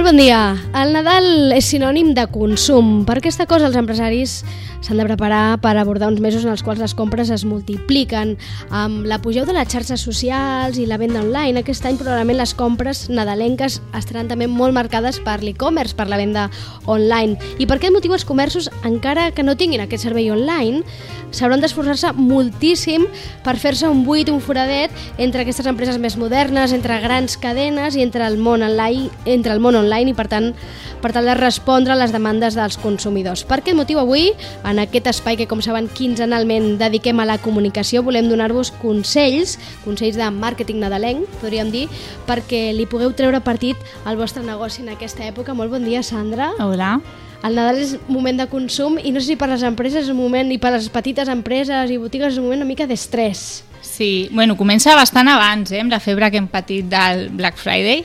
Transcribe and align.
Molt 0.00 0.14
bon 0.14 0.20
dia. 0.22 0.54
El 0.80 0.94
Nadal 0.96 1.52
és 1.52 1.66
sinònim 1.68 2.14
de 2.16 2.22
consum. 2.32 3.02
Per 3.04 3.18
aquesta 3.18 3.44
cosa 3.44 3.66
els 3.68 3.74
empresaris 3.76 4.38
s'han 4.80 4.98
de 5.00 5.04
preparar 5.04 5.60
per 5.60 5.76
abordar 5.76 6.08
uns 6.08 6.20
mesos 6.20 6.44
en 6.44 6.50
els 6.52 6.62
quals 6.64 6.80
les 6.80 6.94
compres 6.96 7.30
es 7.30 7.44
multipliquen. 7.44 8.36
Amb 8.70 9.06
la 9.06 9.20
pujada 9.20 9.50
de 9.50 9.58
les 9.58 9.68
xarxes 9.68 10.00
socials 10.00 10.78
i 10.80 10.86
la 10.88 10.98
venda 11.00 11.20
online, 11.20 11.60
aquest 11.60 11.86
any 11.86 11.98
probablement 12.00 12.40
les 12.40 12.54
compres 12.56 13.06
nadalenques 13.12 13.80
estaran 13.96 14.28
també 14.28 14.48
molt 14.48 14.74
marcades 14.76 15.20
per 15.24 15.40
l'e-commerce, 15.44 15.96
per 15.96 16.08
la 16.08 16.18
venda 16.20 16.48
online. 16.86 17.38
I 17.58 17.66
per 17.66 17.78
aquest 17.78 17.94
motiu 17.94 18.16
els 18.16 18.24
comerços, 18.24 18.70
encara 18.84 19.30
que 19.36 19.44
no 19.44 19.56
tinguin 19.56 19.84
aquest 19.84 20.08
servei 20.08 20.30
online, 20.32 20.84
s'hauran 21.30 21.62
d'esforçar-se 21.62 22.12
moltíssim 22.18 23.06
per 23.44 23.56
fer-se 23.60 23.88
un 23.88 24.02
buit, 24.04 24.28
un 24.32 24.40
foradet 24.42 24.90
entre 25.18 25.44
aquestes 25.44 25.68
empreses 25.70 26.00
més 26.02 26.16
modernes, 26.18 26.74
entre 26.74 26.98
grans 27.02 27.36
cadenes 27.40 27.96
i 27.96 28.02
entre 28.02 28.26
el 28.26 28.38
món 28.38 28.64
online, 28.66 29.10
entre 29.24 29.54
el 29.54 29.62
món 29.62 29.78
online 29.78 30.10
i 30.10 30.16
per 30.16 30.26
tant 30.30 30.52
per 31.00 31.12
tal 31.16 31.24
de 31.24 31.34
respondre 31.38 31.94
a 31.94 31.98
les 31.98 32.12
demandes 32.12 32.56
dels 32.58 32.76
consumidors. 32.80 33.44
Per 33.48 33.60
aquest 33.60 33.78
motiu 33.78 34.00
avui, 34.02 34.30
en 34.68 34.79
aquest 34.82 35.06
espai 35.12 35.36
que 35.38 35.46
com 35.50 35.62
saben 35.62 35.88
quinzenalment 35.92 36.76
dediquem 36.80 37.20
a 37.20 37.28
la 37.28 37.38
comunicació, 37.38 38.02
volem 38.06 38.28
donar-vos 38.30 38.72
consells, 38.82 39.56
consells 39.84 40.18
de 40.18 40.28
màrqueting 40.34 40.80
nadalenc, 40.82 41.28
podríem 41.40 41.70
dir, 41.72 41.86
perquè 42.28 42.70
li 42.76 42.88
pugueu 42.90 43.14
treure 43.16 43.42
partit 43.44 43.76
al 44.04 44.18
vostre 44.20 44.44
negoci 44.46 44.84
en 44.84 44.94
aquesta 44.96 45.26
època. 45.28 45.54
Molt 45.54 45.72
bon 45.72 45.84
dia, 45.86 46.02
Sandra. 46.02 46.52
Hola. 46.58 46.98
El 47.40 47.56
Nadal 47.56 47.78
és 47.80 47.94
moment 48.04 48.36
de 48.36 48.44
consum 48.52 48.98
i 49.00 49.14
no 49.14 49.20
sé 49.20 49.32
si 49.32 49.36
per 49.40 49.48
les 49.48 49.62
empreses 49.64 50.04
és 50.04 50.12
un 50.12 50.18
moment, 50.18 50.50
i 50.52 50.58
per 50.60 50.74
les 50.74 50.90
petites 50.92 51.28
empreses 51.32 51.88
i 51.88 51.96
botigues 51.96 52.34
és 52.34 52.40
un 52.40 52.44
moment 52.44 52.60
una 52.60 52.68
mica 52.68 52.86
d'estrès. 52.88 53.62
Sí, 53.80 54.28
bueno, 54.32 54.58
comença 54.60 54.94
bastant 54.94 55.28
abans, 55.32 55.72
eh, 55.72 55.80
amb 55.80 55.92
la 55.92 56.00
febre 56.04 56.30
que 56.30 56.36
hem 56.36 56.48
patit 56.52 56.90
del 56.92 57.30
Black 57.30 57.56
Friday 57.56 58.04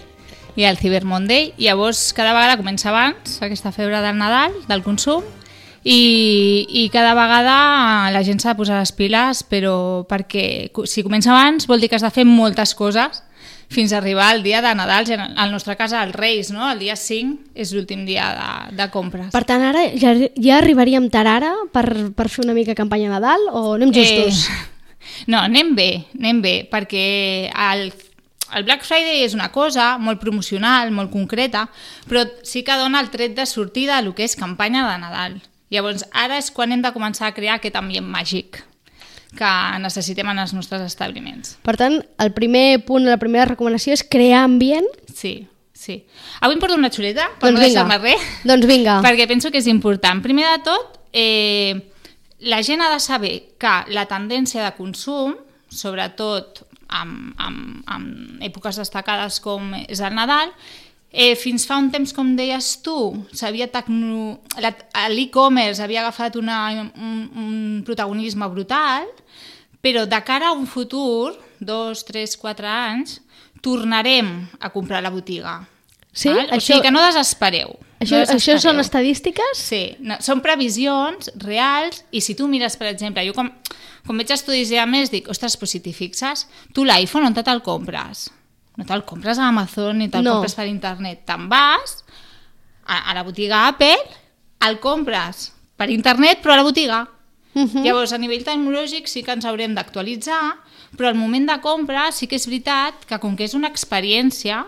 i 0.55 0.63
el 0.63 0.77
Cyber 0.79 1.03
Monday. 1.03 1.51
Llavors, 1.57 2.13
cada 2.15 2.33
vegada 2.33 2.55
comença 2.57 2.89
abans 2.89 3.41
aquesta 3.43 3.73
febre 3.75 3.99
del 4.01 4.17
Nadal, 4.17 4.55
del 4.69 4.83
consum, 4.83 5.23
i, 5.85 6.65
i 6.81 6.89
cada 6.89 7.13
vegada 7.13 8.09
la 8.09 8.23
gent 8.25 8.41
s'ha 8.41 8.55
de 8.55 8.57
posar 8.57 8.79
les 8.81 8.91
piles, 8.97 9.43
però 9.45 9.77
perquè 10.09 10.73
si 10.89 11.05
comença 11.05 11.29
abans 11.29 11.69
vol 11.69 11.79
dir 11.83 11.91
que 11.91 11.99
has 11.99 12.05
de 12.05 12.13
fer 12.13 12.25
moltes 12.25 12.73
coses 12.73 13.21
fins 13.69 13.93
a 13.93 13.99
arribar 13.99 14.31
al 14.31 14.41
dia 14.41 14.63
de 14.65 14.73
Nadal, 14.77 15.05
al 15.13 15.51
nostre 15.53 15.75
cas 15.77 15.93
els 15.93 16.15
Reis, 16.17 16.49
no? 16.49 16.65
el 16.71 16.81
dia 16.81 16.95
5 16.97 17.53
és 17.53 17.73
l'últim 17.73 18.01
dia 18.05 18.25
de, 18.33 18.77
de 18.81 18.89
compres. 18.93 19.29
Per 19.33 19.43
tant, 19.45 19.61
ara 19.61 19.85
ja, 19.93 20.15
ja 20.33 20.57
arribaríem 20.57 21.05
tard 21.13 21.29
ara 21.29 21.53
per, 21.73 21.85
per 22.17 22.29
fer 22.33 22.45
una 22.45 22.57
mica 22.57 22.77
campanya 22.77 23.13
Nadal 23.13 23.45
o 23.53 23.75
anem 23.75 23.93
justos? 23.93 24.47
Eh, 24.49 24.89
no, 25.31 25.37
anem 25.43 25.73
bé, 25.77 25.89
anem 26.17 26.41
bé, 26.41 26.57
perquè 26.71 27.05
el 27.53 27.91
el 28.55 28.63
Black 28.63 28.85
Friday 28.85 29.23
és 29.25 29.33
una 29.33 29.49
cosa 29.51 29.95
molt 29.97 30.21
promocional, 30.21 30.91
molt 30.93 31.09
concreta, 31.11 31.65
però 32.07 32.21
sí 32.45 32.61
que 32.63 32.77
dona 32.77 33.01
el 33.01 33.09
tret 33.11 33.33
de 33.35 33.45
sortida 33.49 33.97
a 33.97 34.03
el 34.03 34.13
que 34.15 34.23
és 34.23 34.37
campanya 34.37 34.85
de 34.87 34.99
Nadal. 35.01 35.41
Llavors, 35.73 36.05
ara 36.13 36.37
és 36.37 36.51
quan 36.53 36.71
hem 36.71 36.83
de 36.83 36.93
començar 36.93 37.29
a 37.29 37.35
crear 37.35 37.57
aquest 37.57 37.77
ambient 37.79 38.05
màgic 38.05 38.61
que 39.35 39.51
necessitem 39.83 40.29
en 40.31 40.39
els 40.43 40.53
nostres 40.55 40.83
establiments. 40.85 41.57
Per 41.65 41.75
tant, 41.79 41.97
el 42.23 42.31
primer 42.35 42.83
punt, 42.87 43.07
la 43.07 43.19
primera 43.21 43.49
recomanació 43.49 43.95
és 43.97 44.05
crear 44.07 44.45
ambient? 44.45 44.87
Sí, 45.11 45.33
sí. 45.75 45.97
Avui 46.39 46.55
em 46.55 46.61
porto 46.61 46.77
una 46.77 46.91
xuleta, 46.93 47.27
per 47.41 47.49
doncs 47.49 47.59
no 47.59 47.65
deixar-me 47.65 47.97
res. 47.99 48.29
Doncs 48.47 48.69
vinga. 48.69 48.99
Perquè 49.05 49.27
penso 49.27 49.51
que 49.51 49.59
és 49.59 49.67
important. 49.71 50.23
Primer 50.23 50.47
de 50.53 50.61
tot, 50.69 51.01
eh, 51.11 51.75
la 52.47 52.61
gent 52.63 52.85
ha 52.85 52.93
de 52.93 53.01
saber 53.03 53.35
que 53.59 53.75
la 53.91 54.07
tendència 54.07 54.63
de 54.63 54.71
consum, 54.77 55.35
sobretot 55.67 56.63
amb, 56.87 57.33
amb, 57.41 57.83
amb 57.91 58.43
èpoques 58.45 58.79
destacades 58.79 59.41
com 59.43 59.73
és 59.83 59.99
el 59.99 60.15
Nadal, 60.15 60.53
eh, 61.15 61.33
fins 61.39 61.63
fa 61.65 61.79
un 61.79 61.87
temps, 61.93 62.11
com 62.13 62.35
deies 62.35 62.75
tu, 62.83 63.15
s'havia 63.31 63.69
tecno... 63.71 64.41
l'e-commerce 64.59 65.83
havia 65.83 66.03
agafat 66.03 66.35
una, 66.35 66.59
un, 66.93 67.21
un 67.39 67.55
protagonisme 67.87 68.49
brutal, 68.51 69.07
però 69.81 70.03
de 70.09 70.19
cara 70.27 70.51
a 70.51 70.57
un 70.57 70.67
futur, 70.67 71.33
dos, 71.63 72.03
tres, 72.03 72.35
quatre 72.37 72.67
anys, 72.67 73.21
tornarem 73.63 74.35
a 74.59 74.69
comprar 74.69 75.01
la 75.01 75.13
botiga. 75.13 75.61
Sí? 76.11 76.29
Val? 76.29 76.49
Això... 76.51 76.57
O 76.57 76.67
sigui 76.67 76.83
que 76.85 76.93
no 76.93 77.03
desespereu. 77.07 77.75
Això, 78.03 78.19
no 78.19 78.35
això 78.35 78.57
són 78.59 78.83
estadístiques? 78.83 79.59
Sí, 79.59 79.83
no, 80.03 80.19
són 80.23 80.43
previsions 80.43 81.31
reals 81.41 82.03
i 82.11 82.21
si 82.21 82.35
tu 82.35 82.49
mires, 82.51 82.75
per 82.79 82.91
exemple, 82.91 83.23
jo 83.25 83.33
com, 83.37 83.49
com 84.05 84.19
veig 84.19 84.33
estudis 84.35 84.73
ja 84.73 84.85
més 84.89 85.13
dic, 85.13 85.29
ostres, 85.31 85.55
però 85.57 85.71
si 85.71 85.81
t'hi 85.83 85.95
fixes, 85.95 86.45
tu 86.75 86.83
l'iPhone 86.83 87.31
on 87.31 87.37
te'l 87.37 87.63
compres? 87.63 88.27
No 88.75 88.85
te'l 88.87 89.05
compres 89.07 89.39
a 89.39 89.49
Amazon 89.49 89.99
ni 89.99 90.09
te'l 90.11 90.25
no. 90.25 90.37
compres 90.37 90.55
per 90.57 90.67
internet. 90.67 91.23
Te'n 91.27 91.49
vas 91.51 91.99
a, 92.85 93.11
a 93.11 93.13
la 93.15 93.23
botiga 93.23 93.67
Apple, 93.69 93.97
el 94.67 94.79
compres 94.83 95.49
per 95.75 95.89
internet 95.91 96.41
però 96.43 96.55
a 96.55 96.61
la 96.61 96.67
botiga. 96.67 97.05
Uh 97.55 97.63
-huh. 97.63 97.83
Llavors, 97.83 98.11
a 98.11 98.17
nivell 98.17 98.43
tecnològic 98.43 99.07
sí 99.07 99.23
que 99.23 99.31
ens 99.31 99.45
haurem 99.45 99.73
d'actualitzar, 99.73 100.57
però 100.97 101.07
al 101.07 101.15
moment 101.15 101.47
de 101.49 101.61
compra 101.61 102.11
sí 102.11 102.27
que 102.27 102.35
és 102.35 102.45
veritat 102.45 103.05
que 103.07 103.19
com 103.19 103.35
que 103.35 103.45
és 103.45 103.53
una 103.53 103.69
experiència, 103.69 104.65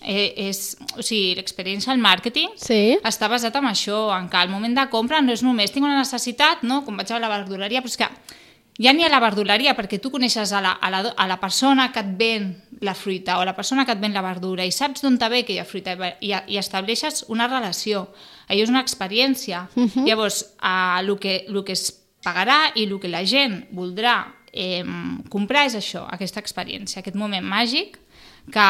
eh, 0.00 0.32
és, 0.48 0.76
o 0.96 1.02
sigui, 1.02 1.34
l'experiència 1.34 1.92
al 1.92 1.98
màrqueting 1.98 2.50
sí. 2.56 2.98
està 3.04 3.28
basat 3.28 3.54
en 3.56 3.64
això, 3.64 4.10
en 4.18 4.28
que 4.28 4.36
al 4.36 4.48
moment 4.48 4.74
de 4.74 4.88
compra 4.88 5.20
no 5.20 5.32
és 5.32 5.42
només 5.42 5.70
tinc 5.70 5.84
una 5.84 5.98
necessitat, 5.98 6.62
no? 6.62 6.84
com 6.84 6.96
vaig 6.96 7.10
a 7.10 7.18
la 7.18 7.28
verduleria, 7.28 7.80
però 7.80 7.92
és 7.92 7.96
que 7.96 8.08
ja 8.80 8.92
n'hi 8.92 9.04
ha 9.04 9.10
la 9.12 9.20
verduleria 9.20 9.74
perquè 9.76 9.98
tu 10.00 10.10
coneixes 10.10 10.52
a 10.52 10.60
la, 10.64 10.72
a, 10.80 10.90
la, 10.90 11.02
a 11.16 11.26
la 11.28 11.38
persona 11.40 11.90
que 11.92 12.00
et 12.00 12.12
ven 12.18 12.52
la 12.80 12.94
fruita 12.94 13.38
o 13.38 13.44
la 13.44 13.54
persona 13.54 13.84
que 13.84 13.92
et 13.92 14.00
ven 14.00 14.14
la 14.14 14.24
verdura 14.24 14.64
i 14.64 14.72
saps 14.72 15.04
d'on 15.04 15.18
te 15.20 15.28
ve 15.28 15.42
aquella 15.44 15.66
fruita 15.68 15.94
i, 16.20 16.32
i 16.32 16.58
estableixes 16.58 17.26
una 17.28 17.48
relació. 17.50 18.08
Allò 18.48 18.64
és 18.64 18.72
una 18.72 18.82
experiència. 18.82 19.68
Uh 19.76 19.84
-huh. 19.86 20.06
Llavors, 20.06 20.42
eh, 20.62 21.00
el, 21.00 21.18
que, 21.18 21.44
el 21.48 21.64
que 21.64 21.72
es 21.72 21.92
pagarà 22.24 22.72
i 22.74 22.84
el 22.84 22.98
que 23.00 23.08
la 23.08 23.24
gent 23.26 23.66
voldrà 23.70 24.34
eh, 24.52 24.84
comprar 25.28 25.66
és 25.66 25.74
això, 25.74 26.06
aquesta 26.10 26.40
experiència, 26.40 27.00
aquest 27.00 27.16
moment 27.16 27.44
màgic 27.44 27.98
que, 28.50 28.68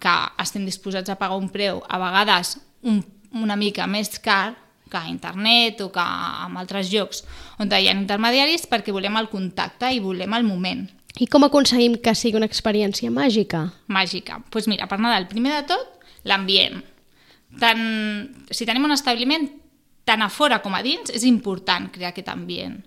que 0.00 0.14
estem 0.42 0.64
disposats 0.64 1.10
a 1.10 1.16
pagar 1.16 1.36
un 1.36 1.48
preu 1.48 1.82
a 1.88 1.98
vegades 1.98 2.58
un, 2.82 3.04
una 3.32 3.56
mica 3.56 3.86
més 3.86 4.18
car 4.18 4.54
que 4.90 4.98
a 4.98 5.08
internet 5.10 5.80
o 5.82 5.90
que 5.92 6.02
en 6.02 6.56
altres 6.56 6.90
llocs 6.92 7.24
on 7.58 7.72
hi 7.72 7.88
ha 7.88 7.94
intermediaris 7.94 8.66
perquè 8.70 8.94
volem 8.94 9.18
el 9.18 9.30
contacte 9.32 9.90
i 9.92 10.02
volem 10.02 10.34
el 10.36 10.46
moment. 10.46 10.86
I 11.16 11.26
com 11.32 11.46
aconseguim 11.46 11.96
que 12.04 12.12
sigui 12.14 12.36
una 12.36 12.48
experiència 12.48 13.10
màgica? 13.10 13.70
Màgica. 13.88 14.36
Doncs 14.36 14.52
pues 14.52 14.68
mira, 14.68 14.88
per 14.88 14.98
Nadal, 15.00 15.28
primer 15.30 15.54
de 15.54 15.62
tot, 15.72 16.10
l'ambient. 16.28 16.82
Tant, 17.60 17.80
si 18.52 18.66
tenim 18.68 18.84
un 18.84 18.92
establiment, 18.92 19.46
tant 20.04 20.22
a 20.22 20.28
fora 20.28 20.60
com 20.62 20.76
a 20.76 20.82
dins, 20.84 21.08
és 21.14 21.24
important 21.24 21.88
crear 21.94 22.12
aquest 22.12 22.28
ambient. 22.28 22.82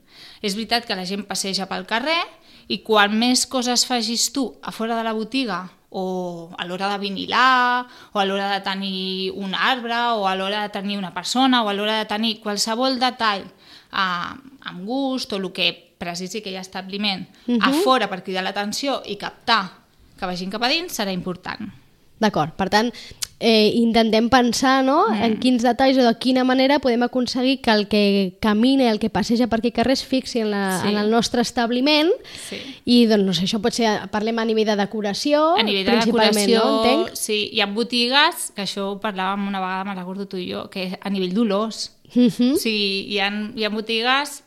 És 0.45 0.53
veritat 0.53 0.85
que 0.85 0.97
la 0.97 1.07
gent 1.09 1.25
passeja 1.27 1.67
pel 1.71 1.87
carrer 1.89 2.21
i 2.69 2.83
quan 2.85 3.17
més 3.17 3.47
coses 3.49 3.87
facis 3.89 4.29
tu 4.35 4.45
a 4.61 4.71
fora 4.75 4.99
de 4.99 5.07
la 5.07 5.15
botiga 5.17 5.63
o 5.89 6.51
a 6.57 6.65
l'hora 6.65 6.89
de 6.93 6.99
vinilar, 7.01 7.87
o 8.13 8.19
a 8.19 8.25
l'hora 8.25 8.51
de 8.53 8.61
tenir 8.61 9.31
un 9.33 9.55
arbre, 9.55 9.97
o 10.15 10.27
a 10.27 10.35
l'hora 10.35 10.63
de 10.63 10.69
tenir 10.69 10.97
una 10.97 11.13
persona, 11.13 11.63
o 11.63 11.69
a 11.69 11.73
l'hora 11.73 11.97
de 11.99 12.05
tenir 12.05 12.39
qualsevol 12.41 12.99
detall 13.01 13.45
eh, 13.45 14.31
amb 14.69 14.85
gust 14.85 15.33
o 15.33 15.41
el 15.41 15.51
que 15.51 15.71
precisi 15.99 16.41
que 16.41 16.53
hi 16.53 16.57
ha 16.57 16.61
establiment 16.61 17.27
uh 17.47 17.55
-huh. 17.55 17.59
a 17.61 17.69
mhm. 17.69 17.83
fora 17.83 18.07
per 18.07 18.23
cridar 18.23 18.43
l'atenció 18.43 19.01
i 19.05 19.17
captar 19.17 19.79
que 20.17 20.25
vagin 20.25 20.49
cap 20.51 20.63
a 20.63 20.67
dins 20.67 20.97
serà 20.97 21.11
important. 21.11 21.71
D'acord, 22.19 22.51
per 22.51 22.69
tant, 22.69 22.91
eh, 23.39 23.71
intentem 23.75 24.29
pensar 24.29 24.83
no? 24.83 25.07
mm. 25.09 25.23
en 25.23 25.37
quins 25.39 25.63
detalls 25.63 25.97
o 25.97 26.03
de 26.03 26.13
quina 26.19 26.43
manera 26.43 26.79
podem 26.83 27.03
aconseguir 27.07 27.61
que 27.63 27.71
el 27.71 27.87
que 27.87 28.35
camina, 28.43 28.91
el 28.91 28.99
que 28.99 29.09
passeja 29.09 29.47
per 29.47 29.61
aquí 29.61 29.71
carrer 29.71 29.95
es 29.95 30.03
fixi 30.03 30.43
en, 30.43 30.51
la, 30.51 30.81
sí. 30.81 30.89
en 30.91 30.97
el 30.99 31.09
nostre 31.09 31.41
establiment 31.41 32.11
sí. 32.49 32.59
i 32.83 33.05
doncs, 33.07 33.25
no 33.25 33.35
sé, 33.37 33.47
això 33.47 33.61
pot 33.63 33.75
ser, 33.75 33.95
parlem 34.11 34.39
a 34.39 34.47
nivell 34.49 34.67
de 34.67 34.75
decoració, 34.79 35.53
a 35.55 35.63
nivell 35.63 35.87
de 35.87 36.01
decoració, 36.03 36.59
no? 36.59 36.83
Entenc? 36.83 37.15
Sí, 37.19 37.45
hi 37.53 37.63
ha 37.63 37.69
botigues, 37.71 38.49
que 38.55 38.67
això 38.67 38.91
ho 38.91 38.99
parlàvem 38.99 39.47
una 39.47 39.63
vegada, 39.63 39.87
me 39.87 39.95
recordo 39.95 40.27
tu 40.27 40.39
i 40.39 40.49
jo, 40.51 40.67
que 40.73 40.91
a 40.99 41.09
nivell 41.09 41.33
d'olors. 41.33 41.95
Mm 42.13 42.27
-hmm. 42.27 42.53
O 42.53 42.57
sigui, 42.57 43.05
hi 43.13 43.19
ha, 43.19 43.29
hi 43.55 43.63
ha 43.63 43.69
botigues, 43.69 44.43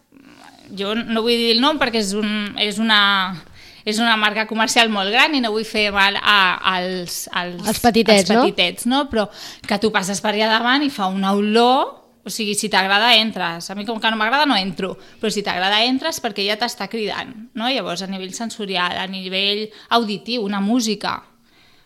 jo 0.76 0.94
no 0.94 1.22
vull 1.22 1.36
dir 1.36 1.52
el 1.56 1.60
nom 1.60 1.78
perquè 1.78 2.00
és, 2.00 2.12
un, 2.12 2.54
és 2.58 2.78
una 2.78 3.42
és 3.84 3.98
una 4.02 4.16
marca 4.20 4.46
comercial 4.50 4.90
molt 4.92 5.12
gran 5.12 5.34
i 5.34 5.40
no 5.42 5.52
vull 5.54 5.66
fer 5.68 5.88
mal 5.94 6.18
a, 6.20 6.58
als, 6.76 7.24
als, 7.32 7.64
els 7.66 7.82
petitets, 7.82 8.30
als 8.30 8.44
petitets 8.44 8.86
no? 8.86 9.04
no? 9.04 9.10
però 9.10 9.26
que 9.66 9.80
tu 9.82 9.92
passes 9.94 10.22
per 10.22 10.34
allà 10.34 10.50
davant 10.52 10.84
i 10.86 10.92
fa 10.92 11.10
una 11.10 11.34
olor 11.38 11.98
o 12.22 12.30
sigui, 12.30 12.54
si 12.54 12.68
t'agrada, 12.70 13.16
entres. 13.18 13.66
A 13.70 13.74
mi, 13.74 13.82
com 13.82 13.98
que 13.98 14.10
no 14.12 14.18
m'agrada, 14.18 14.46
no 14.46 14.54
entro. 14.54 14.92
Però 15.18 15.30
si 15.32 15.42
t'agrada, 15.42 15.80
entres 15.82 16.20
perquè 16.22 16.44
ja 16.46 16.54
t'està 16.54 16.86
cridant. 16.86 17.32
No? 17.58 17.66
Llavors, 17.66 18.04
a 18.04 18.06
nivell 18.06 18.30
sensorial, 18.36 18.94
a 18.94 19.08
nivell 19.10 19.64
auditiu, 19.98 20.44
una 20.46 20.60
música. 20.62 21.16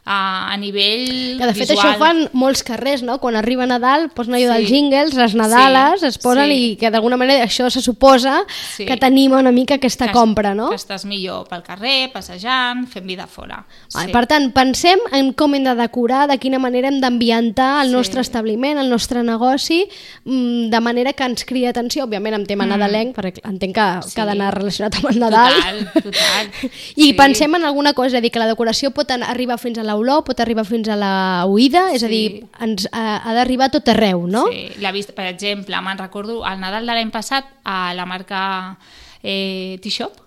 A, 0.07 0.53
a 0.53 0.57
nivell 0.57 1.37
Que 1.37 1.47
de 1.47 1.55
fet 1.55 1.69
visual. 1.69 1.79
això 1.79 1.97
ho 1.97 1.99
fan 1.99 2.29
molts 2.33 2.63
carrers, 2.63 3.03
no? 3.03 3.19
Quan 3.19 3.35
arriba 3.37 3.67
Nadal 3.67 4.09
posen 4.15 4.35
allò 4.35 4.47
Sí. 4.47 4.53
dels 4.55 4.69
jingles, 4.71 5.15
les 5.15 5.35
Nadales, 5.35 6.01
Sí, 6.01 6.07
es 6.07 6.19
posen 6.19 6.47
sí. 6.49 6.73
i 6.73 6.77
que 6.77 6.91
d'alguna 6.91 7.17
manera 7.17 7.45
això 7.45 7.69
se 7.71 7.83
suposa 7.83 8.45
Sí. 8.77 8.87
que 8.87 8.97
t'anima 8.97 9.39
una 9.39 9.51
mica 9.53 9.75
aquesta 9.75 10.07
Que- 10.07 10.13
compra, 10.13 10.55
no? 10.55 10.71
Que 10.71 10.77
estàs 10.77 11.05
millor 11.05 11.49
pel 11.49 11.63
carrer, 11.65 12.13
passejant, 12.13 12.87
fent 12.89 13.05
vida 13.07 13.27
fora. 13.27 13.67
Sí. 13.89 14.07
Per 14.13 14.27
tant, 14.29 14.53
pensem 14.55 14.99
en 15.13 15.33
com 15.33 15.55
hem 15.55 15.65
de 15.65 15.75
decorar, 15.75 16.29
de 16.29 16.39
quina 16.39 16.59
manera 16.61 16.89
hem 16.89 17.01
d'ambientar 17.01 17.83
el 17.83 17.89
Sí. 17.91 17.95
nostre 17.95 18.21
establiment, 18.21 18.79
el 18.79 18.89
nostre 18.89 19.23
negoci, 19.25 19.89
mm, 20.25 20.71
de 20.71 20.81
manera 20.81 21.13
que 21.15 21.25
ens 21.25 21.45
cridi 21.45 21.67
atenció, 21.67 22.05
òbviament 22.07 22.35
amb 22.35 22.47
tema 22.47 22.65
nadalenc, 22.65 23.17
perquè 23.17 23.41
entenc 23.45 23.75
que, 23.75 24.09
Sí. 24.09 24.15
que 24.15 24.21
ha 24.21 24.25
d'anar 24.27 24.55
relacionat 24.55 24.95
amb 24.95 25.11
el 25.11 25.19
Nadal. 25.19 25.53
Total, 25.55 26.03
total. 26.03 26.47
I 26.97 27.03
Sí. 27.11 27.13
pensem 27.15 27.53
en 27.57 27.65
alguna 27.65 27.93
cosa, 27.93 28.07
és 28.07 28.15
a 28.15 28.21
dir, 28.21 28.31
que 28.31 28.39
la 28.39 28.47
decoració 28.47 28.93
pot 28.93 29.11
arribar 29.11 29.59
fins 29.59 29.79
a 29.79 29.83
l'olor, 29.97 30.23
pot 30.29 30.41
arribar 30.45 30.65
fins 30.69 30.89
a 30.93 30.97
la 31.01 31.45
oïda, 31.49 31.89
és 31.97 32.05
a 32.05 32.09
Sí. 32.09 32.13
dir, 32.13 32.45
ens, 32.61 32.87
ha, 32.93 33.17
ha 33.25 33.35
d'arribar 33.35 33.67
a 33.71 33.75
tot 33.79 33.89
arreu, 33.89 34.27
no? 34.29 34.45
Sí, 34.53 34.69
la 34.85 34.93
vista, 34.93 35.15
per 35.17 35.27
exemple, 35.33 35.81
me'n 35.83 35.99
recordo 35.99 36.45
al 36.45 36.61
Nadal 36.61 36.87
de 36.87 36.93
l'any 36.93 37.11
passat 37.11 37.49
a 37.65 37.95
la 37.97 38.05
marca 38.07 38.77
eh, 39.23 39.79
T-Shop 39.83 40.23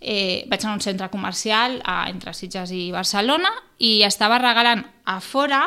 eh, 0.00 0.44
vaig 0.50 0.60
anar 0.60 0.74
a 0.74 0.76
un 0.76 0.80
centre 0.84 1.08
comercial 1.08 1.80
a, 1.84 2.08
entre 2.10 2.34
Sitges 2.36 2.70
i 2.76 2.90
Barcelona 2.92 3.48
i 3.78 4.02
estava 4.04 4.36
regalant 4.38 4.84
a 5.08 5.18
fora 5.24 5.62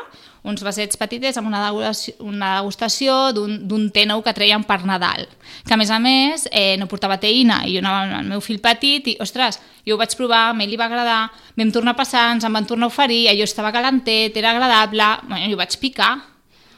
uns 0.48 0.64
vasets 0.64 0.98
petitets 1.00 1.38
amb 1.40 1.50
una 1.50 1.66
degustació, 1.66 2.16
una 2.24 2.52
degustació 2.60 3.18
d'un 3.36 3.58
d'un 3.68 3.90
té 3.94 4.06
nou 4.08 4.24
que 4.24 4.34
treien 4.36 4.64
per 4.68 4.80
Nadal, 4.88 5.28
que 5.68 5.76
a 5.76 5.80
més 5.80 5.92
a 5.92 6.00
més 6.00 6.48
eh, 6.52 6.76
no 6.80 6.88
portava 6.88 7.20
teïna 7.22 7.64
i 7.68 7.76
jo 7.76 7.84
anava 7.84 8.04
amb 8.06 8.20
el 8.22 8.32
meu 8.32 8.44
fill 8.44 8.62
petit 8.64 9.12
i, 9.12 9.18
ostres, 9.24 9.60
jo 9.88 9.96
ho 9.96 10.00
vaig 10.00 10.16
provar, 10.20 10.50
a 10.54 10.58
ell 10.64 10.72
li 10.72 10.80
va 10.80 10.88
agradar, 10.88 11.22
vam 11.60 11.72
tornar 11.76 11.96
a 11.96 12.00
passar, 12.00 12.30
ens 12.36 12.48
en 12.48 12.54
van 12.54 12.68
tornar 12.70 12.88
a 12.88 12.94
oferir, 12.94 13.26
allò 13.32 13.48
estava 13.48 13.74
calentet, 13.76 14.38
era 14.38 14.56
agradable, 14.56 15.10
bueno, 15.28 15.52
jo 15.52 15.60
vaig 15.60 15.80
picar, 15.82 16.14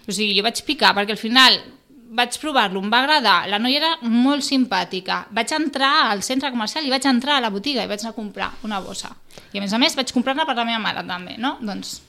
o 0.08 0.12
sigui, 0.12 0.34
jo 0.38 0.46
vaig 0.46 0.64
picar 0.66 0.96
perquè 0.98 1.14
al 1.14 1.22
final 1.22 1.62
vaig 2.10 2.40
provar-lo, 2.42 2.82
em 2.82 2.90
va 2.90 3.04
agradar, 3.04 3.38
la 3.52 3.60
noia 3.62 3.78
era 3.78 3.92
molt 4.10 4.42
simpàtica. 4.46 5.22
Vaig 5.36 5.54
entrar 5.54 6.10
al 6.10 6.24
centre 6.26 6.50
comercial 6.50 6.86
i 6.86 6.90
vaig 6.90 7.06
entrar 7.06 7.38
a 7.38 7.46
la 7.46 7.54
botiga 7.54 7.86
i 7.86 7.90
vaig 7.92 8.02
anar 8.02 8.16
a 8.16 8.18
comprar 8.18 8.50
una 8.66 8.82
bossa. 8.82 9.14
I 9.54 9.60
a 9.60 9.62
més 9.62 9.74
a 9.74 9.82
més 9.82 9.98
vaig 9.98 10.12
comprar-la 10.16 10.48
per 10.50 10.58
la 10.58 10.66
meva 10.66 10.82
mare 10.82 11.06
també, 11.06 11.38
no? 11.38 11.58
Doncs 11.62 12.00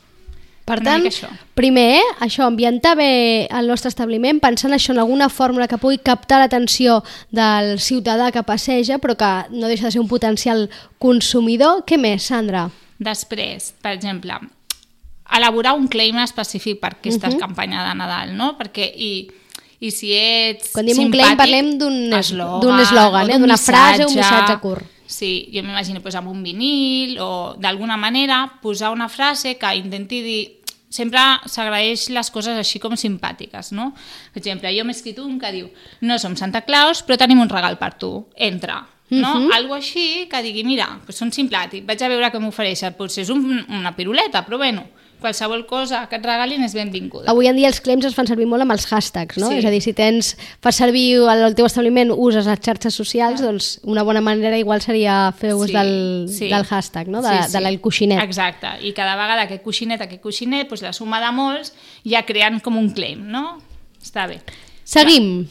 Per 0.64 0.78
Una 0.78 0.84
tant, 0.84 1.06
això. 1.08 1.28
primer, 1.54 1.98
eh, 1.98 2.02
això, 2.20 2.44
ambientar 2.46 2.94
bé 2.96 3.46
el 3.46 3.66
nostre 3.66 3.88
establiment, 3.88 4.38
pensant 4.40 4.72
això 4.72 4.92
en 4.92 5.00
alguna 5.00 5.28
fórmula 5.28 5.66
que 5.66 5.78
pugui 5.78 5.98
captar 5.98 6.38
l'atenció 6.38 7.02
del 7.30 7.80
ciutadà 7.80 8.30
que 8.30 8.42
passeja, 8.42 8.98
però 8.98 9.16
que 9.16 9.32
no 9.56 9.66
deixa 9.66 9.86
de 9.86 9.92
ser 9.92 10.00
un 10.00 10.08
potencial 10.08 10.70
consumidor. 10.98 11.84
Què 11.84 11.98
més, 11.98 12.22
Sandra? 12.22 12.70
Després, 12.98 13.72
per 13.82 13.92
exemple, 13.96 14.36
elaborar 15.36 15.74
un 15.74 15.88
claim 15.88 16.18
específic 16.22 16.80
per 16.80 16.94
aquesta 16.94 17.28
uh 17.28 17.34
-huh. 17.34 17.38
campanya 17.40 17.88
de 17.88 17.94
Nadal, 17.94 18.36
no? 18.36 18.56
Perquè 18.58 18.92
i, 18.94 19.30
i 19.80 19.90
si 19.90 20.12
ets 20.12 20.70
Quan 20.72 20.86
diem 20.86 20.98
un 20.98 21.04
simpàtic, 21.06 21.20
claim 21.20 21.36
parlem 21.36 21.78
d'un 21.78 22.12
es- 22.12 22.30
eslògan, 22.30 23.28
eh? 23.28 23.32
d'un 23.32 23.40
d'una 23.42 23.56
frase 23.56 24.04
o 24.04 24.08
un 24.08 24.14
missatge 24.16 24.58
curt. 24.60 24.84
Sí, 25.20 25.50
jo 25.52 25.60
m'imagino 25.60 26.00
pues, 26.00 26.14
amb 26.16 26.30
un 26.30 26.40
vinil 26.40 27.18
o 27.20 27.52
d'alguna 27.60 27.98
manera 28.00 28.38
posar 28.62 28.88
una 28.94 29.10
frase 29.12 29.58
que 29.60 29.74
intenti 29.76 30.22
dir 30.24 30.42
sempre 30.88 31.20
s'agraeix 31.44 32.06
les 32.14 32.30
coses 32.32 32.56
així 32.56 32.80
com 32.80 32.96
simpàtiques, 32.96 33.68
no? 33.76 33.90
Per 34.32 34.40
exemple, 34.40 34.72
jo 34.72 34.86
m'he 34.86 34.96
escrit 34.96 35.20
un 35.20 35.36
que 35.42 35.50
diu 35.52 35.68
no 36.08 36.16
som 36.18 36.38
Santa 36.40 36.64
Claus, 36.64 37.04
però 37.04 37.18
tenim 37.20 37.42
un 37.44 37.52
regal 37.52 37.76
per 37.76 37.92
tu, 38.00 38.14
entra. 38.34 38.80
No? 39.10 39.34
Uh 39.34 39.36
-huh. 39.36 39.54
Algo 39.58 39.74
així 39.74 40.26
que 40.30 40.42
digui, 40.42 40.64
mira, 40.64 40.88
pues 41.04 41.18
són 41.18 41.30
simpàtics, 41.30 41.84
vaig 41.86 42.02
a 42.02 42.08
veure 42.08 42.32
què 42.32 42.40
m'ofereixen, 42.40 42.94
potser 42.94 43.22
és 43.22 43.30
un, 43.30 43.66
una 43.68 43.94
piruleta, 43.94 44.46
però 44.46 44.56
bueno, 44.56 44.86
qualsevol 45.20 45.66
cosa 45.68 46.02
que 46.10 46.16
et 46.18 46.24
regalin 46.26 46.64
és 46.64 46.74
benvinguda. 46.74 47.28
Avui 47.30 47.46
en 47.50 47.56
dia 47.56 47.68
els 47.70 47.80
claims 47.84 48.04
es 48.08 48.14
fan 48.16 48.26
servir 48.28 48.46
molt 48.50 48.64
amb 48.64 48.72
els 48.74 48.86
hashtags, 48.90 49.38
no? 49.38 49.48
Sí. 49.52 49.60
És 49.60 49.68
a 49.68 49.70
dir, 49.70 49.80
si 49.84 49.92
tens, 49.96 50.32
fas 50.64 50.76
servir 50.80 51.20
al 51.30 51.54
teu 51.54 51.68
establiment, 51.68 52.10
uses 52.16 52.46
les 52.48 52.60
xarxes 52.64 52.94
socials, 52.96 53.40
doncs 53.44 53.70
una 53.84 54.02
bona 54.02 54.20
manera 54.24 54.58
igual 54.58 54.80
seria 54.82 55.32
fer 55.38 55.54
ús 55.54 55.68
Sí, 55.70 55.76
del, 55.76 55.92
sí. 56.32 56.48
del 56.48 56.64
hashtag, 56.64 57.08
no? 57.08 57.22
De, 57.22 57.28
Sí, 57.28 57.42
sí. 57.46 57.52
de 57.58 57.64
del 57.68 57.80
coixinet. 57.80 58.22
Exacte, 58.24 58.74
i 58.82 58.92
cada 58.96 59.14
vegada 59.20 59.42
aquest 59.46 59.62
coixinet, 59.62 60.00
aquest 60.00 60.22
coixinet, 60.22 60.68
doncs 60.68 60.82
la 60.82 60.92
suma 60.96 61.20
de 61.20 61.30
molts 61.36 61.72
ja 62.04 62.24
creen 62.26 62.60
com 62.60 62.76
un 62.80 62.90
claim, 62.90 63.22
no? 63.28 63.58
Està 64.02 64.26
bé. 64.26 64.40
Seguim. 64.84 65.46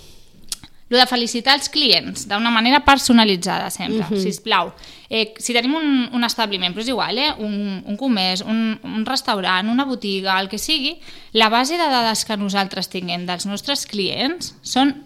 Lo 0.89 0.97
de 0.97 1.05
felicitar 1.05 1.53
els 1.55 1.69
clients 1.69 2.27
d'una 2.27 2.49
manera 2.49 2.79
personalitzada 2.85 3.69
sempre, 3.69 3.99
uh 3.99 4.09
Mhm. 4.09 4.17
-huh. 4.17 4.23
sisplau. 4.23 4.73
Eh, 5.09 5.33
si 5.37 5.53
tenim 5.53 5.75
un, 5.75 6.09
un 6.11 6.23
establiment, 6.23 6.73
però 6.75 6.81
és 6.81 6.87
igual, 6.87 7.17
eh? 7.17 7.33
un, 7.37 7.83
un 7.85 7.95
comerç, 7.97 8.41
un, 8.41 8.79
un 8.83 9.05
restaurant, 9.05 9.69
una 9.69 9.85
botiga, 9.85 10.39
el 10.39 10.49
que 10.49 10.57
sigui, 10.57 10.99
la 11.33 11.49
base 11.49 11.77
de 11.77 11.89
dades 11.89 12.25
que 12.25 12.37
nosaltres 12.37 12.89
tinguem 12.89 13.25
dels 13.25 13.45
nostres 13.45 13.85
clients 13.85 14.55
són 14.61 15.05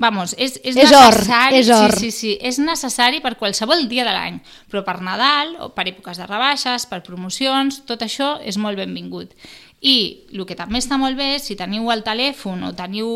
Vamos, 0.00 0.32
és, 0.38 0.60
és, 0.62 0.76
És 0.76 0.92
or, 0.92 1.10
necessari, 1.10 1.56
és 1.56 1.68
or. 1.74 1.90
Sí, 1.98 2.12
sí, 2.12 2.18
sí, 2.18 2.38
és 2.40 2.60
necessari 2.60 3.18
per 3.20 3.32
qualsevol 3.36 3.88
dia 3.88 4.04
de 4.06 4.12
l'any, 4.14 4.36
però 4.70 4.84
per 4.86 5.00
Nadal 5.02 5.56
o 5.58 5.72
per 5.74 5.88
èpoques 5.88 6.16
de 6.20 6.26
rebaixes, 6.28 6.86
per 6.86 7.02
promocions, 7.02 7.80
tot 7.84 8.04
això 8.06 8.38
és 8.46 8.56
molt 8.62 8.78
benvingut. 8.78 9.34
I 9.80 10.26
el 10.34 10.42
que 10.44 10.56
també 10.58 10.80
està 10.80 10.96
molt 10.98 11.14
bé, 11.16 11.38
si 11.38 11.54
teniu 11.54 11.86
el 11.92 12.02
telèfon 12.02 12.64
o 12.66 12.72
teniu... 12.74 13.06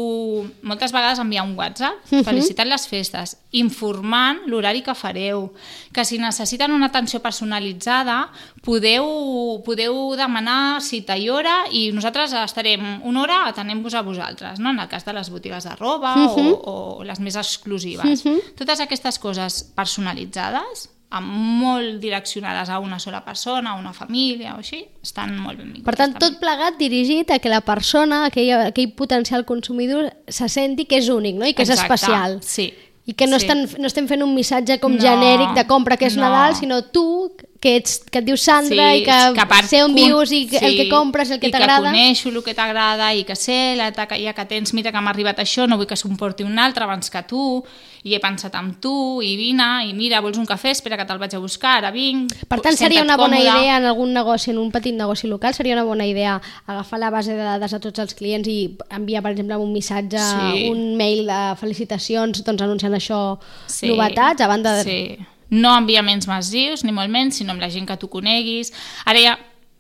Moltes 0.63 0.93
vegades 0.95 1.19
enviar 1.19 1.43
un 1.43 1.57
WhatsApp 1.59 1.99
Mhm. 2.13 2.23
felicitant 2.25 2.69
les 2.71 2.87
festes, 2.87 3.37
informant 3.53 4.45
l'horari 4.47 4.83
que 4.83 4.95
fareu, 4.95 5.53
que 5.93 6.05
si 6.05 6.19
necessiten 6.19 6.71
una 6.73 6.87
atenció 6.87 7.19
personalitzada 7.21 8.31
podeu, 8.63 9.61
podeu 9.67 10.15
demanar 10.17 10.81
cita 10.81 11.17
i 11.19 11.29
hora 11.29 11.65
i 11.71 11.91
nosaltres 11.93 12.33
estarem 12.33 13.01
una 13.03 13.23
hora 13.23 13.41
atenent-vos 13.49 13.95
a 13.95 14.03
vosaltres, 14.03 14.61
no? 14.61 14.71
en 14.71 14.79
el 14.79 14.89
cas 14.89 15.05
de 15.05 15.13
les 15.13 15.31
botigues 15.31 15.65
de 15.65 15.75
roba 15.77 16.15
Mhm. 16.17 16.47
o, 16.63 16.99
o 17.01 17.05
les 17.05 17.19
més 17.21 17.35
exclusives. 17.37 18.23
Totes 18.57 18.81
aquestes 18.81 19.19
coses 19.19 19.65
personalitzades 19.75 20.89
molt 21.21 22.01
direccionades 22.01 22.71
a 22.71 22.79
una 22.79 22.99
sola 22.99 23.25
persona, 23.25 23.73
a 23.73 23.75
una 23.81 23.93
família 23.93 24.55
o 24.55 24.63
així, 24.63 24.85
estan 25.03 25.37
molt 25.37 25.59
benvingudes. 25.59 25.85
Per 25.85 25.97
tant, 25.99 26.15
també. 26.15 26.25
tot 26.25 26.39
plegat 26.41 26.79
dirigit 26.81 27.31
a 27.31 27.39
que 27.39 27.53
la 27.53 27.61
persona, 27.61 28.25
aquell, 28.31 28.53
aquell 28.71 28.95
potencial 28.97 29.45
consumidor, 29.45 30.13
se 30.29 30.49
senti 30.49 30.87
que 30.87 31.03
és 31.03 31.11
únic 31.13 31.37
no? 31.37 31.47
i 31.47 31.53
que 31.53 31.67
és 31.67 31.75
Exacte, 31.75 31.95
especial. 31.95 32.39
Sí. 32.43 32.73
I 33.05 33.15
que 33.19 33.27
no, 33.27 33.39
sí. 33.39 33.47
estan, 33.47 33.67
no 33.83 33.91
estem 33.91 34.07
fent 34.07 34.23
un 34.23 34.35
missatge 34.35 34.79
com 34.81 34.95
No, 34.95 35.03
genèric 35.03 35.57
de 35.59 35.67
compra 35.67 35.99
que 35.99 36.07
és 36.07 36.17
no. 36.17 36.23
Nadal, 36.23 36.55
sinó 36.55 36.85
tu, 36.95 37.35
que, 37.63 37.77
ets, 37.79 38.01
que 38.11 38.19
et 38.19 38.27
dius 38.27 38.43
Sandra 38.43 38.89
Sí, 38.91 39.01
i 39.01 39.05
que, 39.07 39.15
a 39.39 39.47
part 39.47 39.69
sé 39.71 39.85
on 39.87 39.95
vius 39.95 40.33
i 40.35 40.49
que, 40.51 40.59
el 40.67 40.75
que 40.81 40.89
compres, 40.91 41.31
el 41.31 41.39
que 41.39 41.47
I 41.47 41.53
que 41.53 41.59
t'agrada. 41.61 41.93
coneixo 41.93 42.29
el 42.33 42.41
que 42.43 42.55
t'agrada 42.59 43.13
i 43.15 43.23
que 43.25 43.37
sé 43.39 43.77
la 43.79 43.93
taca 43.95 44.19
ja 44.19 44.33
que 44.35 44.45
tens, 44.51 44.75
mira 44.75 44.91
que 44.91 45.01
m'ha 45.01 45.13
arribat 45.15 45.39
això, 45.39 45.69
no 45.71 45.79
vull 45.79 45.87
que 45.87 45.95
porti 46.19 46.43
un 46.43 46.59
altre 46.59 46.83
abans 46.85 47.09
que 47.09 47.23
tu, 47.23 47.63
i 48.03 48.17
he 48.17 48.19
pensat 48.19 48.57
en 48.59 48.73
tu, 48.83 49.23
i 49.23 49.37
vine, 49.39 49.87
i 49.87 49.93
mira, 49.95 50.19
vols 50.21 50.37
un 50.43 50.45
cafè? 50.47 50.73
Espera 50.75 50.97
que 50.99 51.07
te'l 51.07 51.21
vaig 51.23 51.37
a 51.37 51.39
buscar, 51.39 51.77
ara 51.79 51.93
vinc. 51.95 52.35
Per 52.51 52.59
tant, 52.61 52.75
seria 52.77 53.03
una 53.07 53.17
bona 53.17 53.39
còmode. 53.39 53.61
idea 53.63 53.77
en 53.79 53.85
algun 53.87 54.13
negoci, 54.13 54.51
en 54.51 54.59
un 54.59 54.73
petit 54.75 54.95
negoci 54.99 55.29
local, 55.31 55.55
seria 55.55 55.75
una 55.79 55.85
bona 55.87 56.05
idea 56.05 56.41
agafar 56.67 56.99
la 56.99 57.11
base 57.11 57.31
de 57.33 57.43
dades 57.47 57.73
a 57.73 57.79
tots 57.79 58.01
els 58.03 58.15
clients 58.19 58.49
i 58.49 58.77
enviar, 58.91 59.23
per 59.23 59.31
exemple, 59.37 59.57
un 59.57 59.73
missatge, 59.73 60.19
Sí. 60.19 60.69
un 60.69 60.97
mail 60.97 61.27
de 61.31 61.41
felicitacions, 61.63 62.43
doncs 62.43 62.63
anunciant 62.63 62.95
això, 62.99 63.39
Sí, 63.67 63.87
novetats, 63.87 64.41
a 64.43 64.49
banda 64.49 64.75
de... 64.79 64.83
Sí. 64.83 65.27
No 65.53 65.77
enviaments 65.77 66.27
massius, 66.31 66.83
ni 66.85 66.93
molt 66.97 67.13
menys, 67.13 67.37
sinó 67.43 67.53
amb 67.53 67.61
la 67.61 67.69
gent 67.71 67.87
que 67.89 67.97
tu 68.01 68.09
coneguis. 68.09 68.73
Ara 69.05 69.21
ja, 69.21 69.35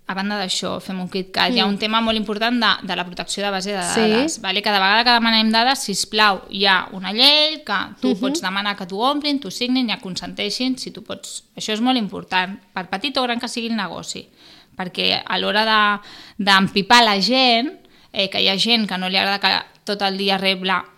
a 0.07 0.15
banda 0.19 0.37
d'això, 0.37 0.75
fem 0.83 0.99
un 1.01 1.09
KitKat, 1.09 1.53
mm. 1.53 1.57
hi 1.57 1.61
ha 1.63 1.67
un 1.71 1.79
tema 1.81 2.01
molt 2.05 2.19
important 2.19 2.59
de, 2.61 2.73
de 2.89 2.97
la 2.99 3.05
protecció 3.07 3.43
de 3.45 3.51
base 3.55 3.73
de 3.73 3.83
Sí. 3.95 4.01
dades. 4.01 4.41
Vale? 4.43 4.61
Cada 4.61 4.81
vegada 4.83 5.05
que 5.07 5.15
demanem 5.17 5.51
dades, 5.55 5.85
si 5.87 5.95
plau, 6.11 6.43
hi 6.51 6.67
ha 6.67 6.89
una 6.93 7.13
llei 7.17 7.63
que 7.65 7.79
tu 8.03 8.09
uh 8.09 8.15
-huh. 8.15 8.21
pots 8.21 8.43
demanar 8.43 8.77
que 8.77 8.87
t'ho 8.87 8.99
omplin, 8.99 9.41
t'ho 9.41 9.51
signin, 9.51 9.89
ja 9.89 9.99
consenteixin, 10.01 10.77
si 10.77 10.91
tu 10.91 11.03
pots... 11.03 11.45
Això 11.57 11.73
és 11.73 11.81
molt 11.81 11.97
important, 11.97 12.59
per 12.75 12.89
petit 12.91 13.17
o 13.17 13.23
gran 13.23 13.41
que 13.41 13.49
sigui 13.49 13.69
el 13.69 13.77
negoci, 13.77 14.29
perquè 14.77 15.23
a 15.25 15.39
l'hora 15.39 15.65
de- 15.65 16.45
d'empipar 16.45 17.03
la 17.05 17.21
gent, 17.21 17.79
eh, 18.13 18.29
que 18.29 18.43
hi 18.43 18.49
ha 18.49 18.59
gent 18.59 18.87
que 18.87 18.99
no 18.99 19.09
li 19.09 19.17
agrada 19.17 19.39
que 19.39 19.65
tot 19.85 20.03
el 20.03 20.19
dia 20.19 20.37
rebla 20.37 20.85
mm, 20.85 20.92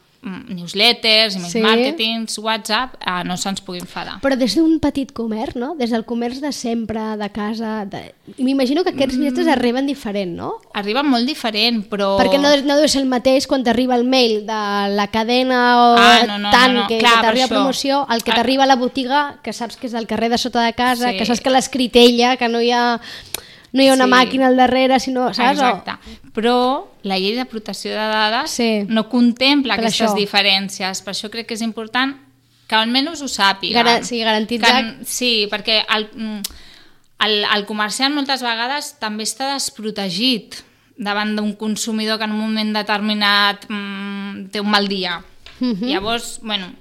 newsletters, 0.49 1.37
email 1.37 1.51
Sí. 1.51 1.61
marketings, 1.61 2.39
WhatsApp, 2.39 2.95
eh, 3.01 3.23
no 3.25 3.37
se'ns 3.37 3.61
pugui 3.61 3.81
enfadar. 3.81 4.21
Però 4.23 4.37
des 4.37 4.55
d'un 4.57 4.79
petit 4.81 5.13
comerç, 5.13 5.55
no? 5.57 5.75
Des 5.77 5.91
del 5.91 6.05
comerç 6.05 6.41
de 6.41 6.53
sempre, 6.53 7.17
de 7.17 7.29
casa... 7.31 7.85
De... 7.85 8.15
M'imagino 8.39 8.83
que 8.85 8.91
aquests 8.91 9.17
missatges 9.21 9.49
arriben 9.49 9.87
diferent, 9.87 10.35
no? 10.37 10.55
Arriba 10.73 11.03
molt 11.03 11.27
diferent, 11.29 11.85
però... 11.91 12.17
Perquè 12.19 12.41
no, 12.41 12.49
no 12.65 12.77
deu 12.81 12.89
ser 12.89 13.03
el 13.03 13.09
mateix 13.09 13.47
quan 13.47 13.63
t'arriba 13.65 13.95
el 13.97 14.05
mail 14.05 14.47
de 14.47 14.63
la 14.95 15.07
cadena 15.13 15.61
o 15.79 15.97
Ah, 15.99 16.23
no, 16.27 16.39
no, 16.39 16.51
tant 16.51 16.73
no, 16.75 16.81
no. 16.83 16.87
que, 16.89 16.99
Clar, 16.99 17.17
que 17.17 17.21
t'arriba 17.29 17.49
promoció, 17.49 18.07
el 18.11 18.23
que 18.25 18.33
Ah. 18.33 18.37
t'arriba 18.37 18.65
a 18.65 18.67
la 18.67 18.77
botiga, 18.77 19.39
que 19.43 19.53
saps 19.53 19.77
que 19.77 19.87
és 19.87 19.93
del 19.93 20.07
carrer 20.07 20.31
de 20.31 20.39
sota 20.39 20.63
de 20.65 20.73
casa, 20.73 21.11
Sí. 21.11 21.19
que 21.19 21.27
saps 21.27 21.41
que 21.41 21.51
l'ha 21.51 21.59
escrit 21.59 21.95
ella, 21.97 22.37
que 22.37 22.49
no 22.49 22.61
hi 22.61 22.71
ha, 22.71 23.01
no 23.75 23.83
hi 23.83 23.89
ha 23.91 23.95
una 23.99 24.07
Sí. 24.07 24.11
màquina 24.11 24.47
al 24.49 24.57
darrere, 24.57 24.99
sinó, 25.01 25.29
saps? 25.35 25.59
O- 25.61 25.69
Exacte. 25.69 25.93
Però 26.33 26.87
la 27.03 27.19
llei 27.19 27.35
de 27.37 27.45
protecció 27.45 27.91
de 27.91 27.97
dades 27.99 28.51
Sí. 28.51 28.85
no 28.89 29.09
contempla 29.11 29.75
Per 29.77 29.85
aquestes 29.85 30.09
això. 30.11 30.17
diferències. 30.17 31.03
Per 31.03 31.13
això 31.13 31.29
crec 31.31 31.47
que 31.49 31.55
és 31.55 31.63
important 31.63 32.17
que 32.67 32.75
almenys 32.75 33.21
ho 33.21 33.29
sàpiguen. 33.29 33.75
Gara- 33.85 34.03
sí, 34.03 34.21
garantitzar- 34.25 34.99
Que, 35.01 35.05
sí, 35.05 35.47
perquè 35.51 35.85
el, 35.95 36.09
mm, 36.15 36.41
el, 37.27 37.45
el 37.57 37.67
comerciant 37.67 38.15
moltes 38.15 38.41
vegades 38.43 38.95
també 38.99 39.25
està 39.25 39.53
desprotegit 39.53 40.63
davant 40.97 41.35
d'un 41.37 41.55
consumidor 41.55 42.19
que 42.19 42.25
en 42.25 42.33
un 42.33 42.41
moment 42.41 42.73
determinat 42.73 43.67
mm, 43.69 44.47
té 44.51 44.61
un 44.61 44.71
mal 44.71 44.87
dia. 44.89 45.23
Uh 45.61 45.67
-huh. 45.75 45.87
Llavors, 45.87 46.41
bueno, 46.43 46.73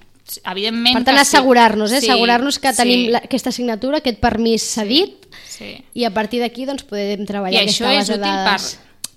evidentment... 0.43 0.95
Per 0.97 1.03
tant, 1.05 1.17
sí. 1.19 1.23
assegurar-nos, 1.27 1.91
eh? 1.91 2.01
Sí, 2.01 2.09
assegurar-nos 2.09 2.59
que 2.59 2.73
tenim 2.77 3.05
sí. 3.05 3.11
la, 3.15 3.21
aquesta 3.27 3.51
assignatura, 3.53 3.99
aquest 4.01 4.21
permís 4.23 4.65
cedit, 4.75 5.27
Sí. 5.53 5.75
i 5.93 6.05
a 6.07 6.09
partir 6.13 6.39
d'aquí 6.41 6.65
doncs, 6.65 6.81
podem 6.89 7.27
treballar 7.29 7.61
I 7.61 7.67
això 7.69 7.85
aquesta 7.85 7.93
és 7.93 8.09
base 8.09 8.13
útil 8.15 8.23
de 8.23 8.29
per, 8.29 8.45
dades. 8.47 8.69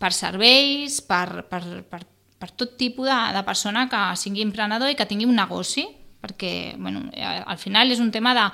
per 0.03 0.13
serveis, 0.13 0.99
per, 1.09 1.29
per, 1.49 1.63
per, 1.89 2.01
per 2.37 2.51
tot 2.53 2.77
tipus 2.77 3.09
de, 3.09 3.21
de 3.37 3.43
persona 3.47 3.87
que 3.89 4.03
sigui 4.21 4.45
emprenedor 4.45 4.93
i 4.93 4.99
que 4.99 5.07
tingui 5.09 5.25
un 5.29 5.37
negoci, 5.39 5.87
perquè 6.21 6.75
bueno, 6.77 7.07
al 7.17 7.59
final 7.59 7.93
és 7.93 8.03
un 8.05 8.13
tema 8.13 8.35
de, 8.37 8.45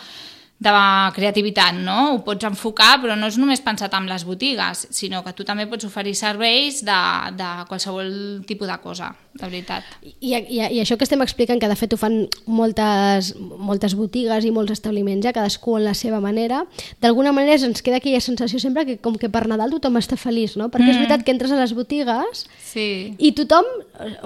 de 0.63 1.13
creativitat, 1.17 1.75
no? 1.75 2.15
Ho 2.15 2.19
pots 2.25 2.47
enfocar, 2.47 2.95
però 3.03 3.17
no 3.19 3.27
és 3.31 3.39
només 3.41 3.63
pensat 3.65 3.93
en 3.99 4.07
les 4.11 4.23
botigues, 4.29 4.87
sinó 4.95 5.23
que 5.25 5.33
tu 5.35 5.47
també 5.49 5.67
pots 5.67 5.87
oferir 5.89 6.15
serveis 6.15 6.83
de, 6.87 6.99
de 7.39 7.51
qualsevol 7.69 8.13
tipus 8.47 8.71
de 8.71 8.77
cosa, 8.83 9.11
de 9.35 9.43
veritat. 9.43 9.89
I, 10.21 10.37
i, 10.37 10.61
I 10.61 10.83
això 10.83 10.99
que 10.99 11.07
estem 11.09 11.25
explicant, 11.25 11.59
que 11.59 11.71
de 11.71 11.79
fet 11.79 11.97
ho 11.97 11.99
fan 11.99 12.21
moltes, 12.47 13.33
moltes 13.41 13.97
botigues 13.99 14.47
i 14.47 14.53
molts 14.55 14.77
establiments, 14.77 15.27
ja 15.27 15.35
cadascú 15.35 15.79
en 15.81 15.87
la 15.89 15.97
seva 15.99 16.23
manera, 16.23 16.63
d'alguna 17.03 17.35
manera 17.35 17.59
ens 17.67 17.83
queda 17.83 17.99
aquella 17.99 18.23
sensació 18.23 18.63
sempre 18.63 18.87
que 18.87 18.99
com 19.03 19.19
que 19.19 19.33
per 19.33 19.49
Nadal 19.51 19.75
tothom 19.75 19.99
està 19.99 20.19
feliç, 20.21 20.55
no? 20.61 20.71
Perquè 20.71 20.87
mm. 20.87 20.95
és 20.95 21.03
veritat 21.03 21.27
que 21.27 21.35
entres 21.35 21.51
a 21.51 21.59
les 21.59 21.75
botigues 21.75 22.47
Sí. 22.63 23.17
i 23.19 23.33
tothom 23.37 23.67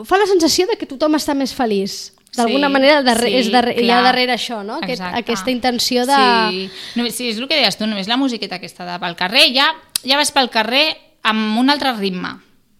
fa 0.05 0.21
la 0.21 0.29
sensació 0.29 0.69
de 0.69 0.77
que 0.77 0.89
tothom 0.89 1.17
està 1.17 1.35
més 1.35 1.55
feliç. 1.57 2.16
D'alguna 2.37 2.69
Sí, 2.69 2.73
manera 2.73 3.03
darrere, 3.03 3.31
sí, 3.31 3.39
és 3.41 3.53
darrere, 3.53 3.83
hi 3.83 3.91
ha 3.91 4.03
darrere 4.05 4.35
això, 4.37 4.63
no? 4.65 4.81
Aquest, 4.83 5.01
Exacte. 5.01 5.23
aquesta 5.25 5.51
intenció 5.51 6.07
de... 6.09 6.17
Sí. 6.17 6.67
Només, 6.99 7.17
sí, 7.17 7.31
és 7.33 7.41
el 7.41 7.49
que 7.49 7.59
deies 7.59 7.79
tu, 7.79 7.89
només 7.89 8.11
la 8.11 8.19
musiqueta 8.21 8.59
aquesta 8.61 8.87
de 8.89 8.99
pel 9.03 9.17
carrer, 9.19 9.47
ja, 9.57 9.71
ja 10.05 10.19
vas 10.21 10.33
pel 10.35 10.51
carrer 10.53 10.89
amb 11.27 11.59
un 11.59 11.73
altre 11.73 11.95
ritme, 11.97 12.37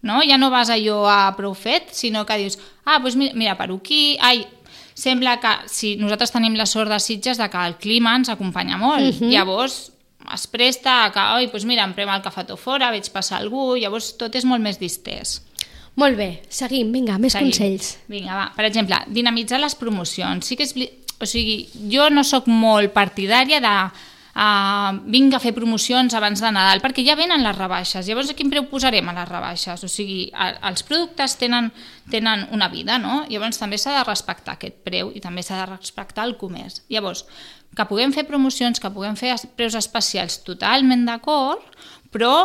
no? 0.07 0.21
Ja 0.27 0.37
no 0.37 0.51
vas 0.53 0.71
allò 0.73 1.01
a 1.09 1.33
prou 1.37 1.55
fet, 1.57 1.91
sinó 1.97 2.25
que 2.25 2.37
dius, 2.39 2.59
ah, 2.85 2.99
doncs 2.99 3.17
mira, 3.19 3.35
mira 3.35 3.57
per 3.59 3.71
aquí, 3.73 4.17
ai, 4.21 4.45
sembla 4.97 5.37
que 5.41 5.53
si 5.69 5.95
nosaltres 5.99 6.33
tenim 6.33 6.55
la 6.57 6.65
sort 6.65 6.89
de 6.89 6.99
Sitges 6.99 7.37
de 7.37 7.49
que 7.49 7.65
el 7.65 7.77
clima 7.81 8.15
ens 8.17 8.29
acompanya 8.29 8.77
molt, 8.77 9.03
uh 9.03 9.13
-huh. 9.19 9.29
llavors 9.29 9.91
es 10.33 10.47
presta 10.47 11.05
a 11.05 11.11
que, 11.11 11.19
oi, 11.37 11.47
doncs 11.47 11.65
mira, 11.65 11.83
em 11.83 11.93
prem 11.93 12.09
el 12.09 12.21
cafetó 12.21 12.57
fora, 12.57 12.91
veig 12.91 13.09
passar 13.11 13.39
algú, 13.39 13.75
llavors 13.77 14.17
tot 14.17 14.35
és 14.35 14.45
molt 14.45 14.61
més 14.61 14.79
distès. 14.79 15.41
Molt 15.97 16.17
bé, 16.19 16.29
seguim, 16.53 16.91
vinga, 16.93 17.17
més 17.17 17.33
Seguim. 17.33 17.49
consells. 17.49 17.95
Vinga, 18.11 18.35
va. 18.37 18.45
Per 18.55 18.67
exemple, 18.67 18.99
dinamitzar 19.09 19.59
les 19.63 19.75
promocions. 19.75 20.45
Sí 20.45 20.57
que 20.59 20.67
és... 20.67 20.75
O 21.17 21.25
sigui, 21.25 21.63
jo 21.89 22.11
no 22.13 22.21
sóc 22.21 22.45
molt 22.45 22.91
partidària 22.93 23.57
de 23.57 23.71
uh, 24.37 24.99
vinga 25.09 25.39
a 25.39 25.41
fer 25.41 25.53
promocions 25.55 26.13
abans 26.13 26.43
de 26.43 26.51
Nadal, 26.53 26.83
perquè 26.83 27.01
ja 27.01 27.15
venen 27.17 27.41
les 27.41 27.57
rebaixes. 27.57 28.05
Llavors, 28.05 28.29
a 28.29 28.35
quin 28.37 28.51
preu 28.53 28.67
posarem 28.69 29.09
a 29.09 29.15
les 29.17 29.29
rebaixes? 29.29 29.81
O 29.81 29.89
sigui, 29.89 30.27
a, 30.33 30.51
els 30.69 30.85
productes 30.85 31.33
tenen, 31.41 31.71
tenen 32.13 32.45
una 32.53 32.69
vida, 32.69 32.99
no? 33.01 33.23
Llavors, 33.31 33.57
també 33.57 33.81
s'ha 33.81 33.97
de 33.97 34.05
respectar 34.05 34.59
aquest 34.59 34.77
preu 34.85 35.09
i 35.17 35.23
també 35.23 35.41
s'ha 35.41 35.63
de 35.63 35.71
respectar 35.71 36.27
el 36.29 36.37
comerç. 36.37 36.83
Llavors, 36.93 37.25
que 37.73 37.89
puguem 37.89 38.13
fer 38.13 38.27
promocions, 38.29 38.77
que 38.77 38.93
puguem 38.93 39.17
fer 39.17 39.33
preus 39.57 39.75
especials, 39.81 40.43
totalment 40.45 41.09
d'acord, 41.09 41.65
però 42.13 42.35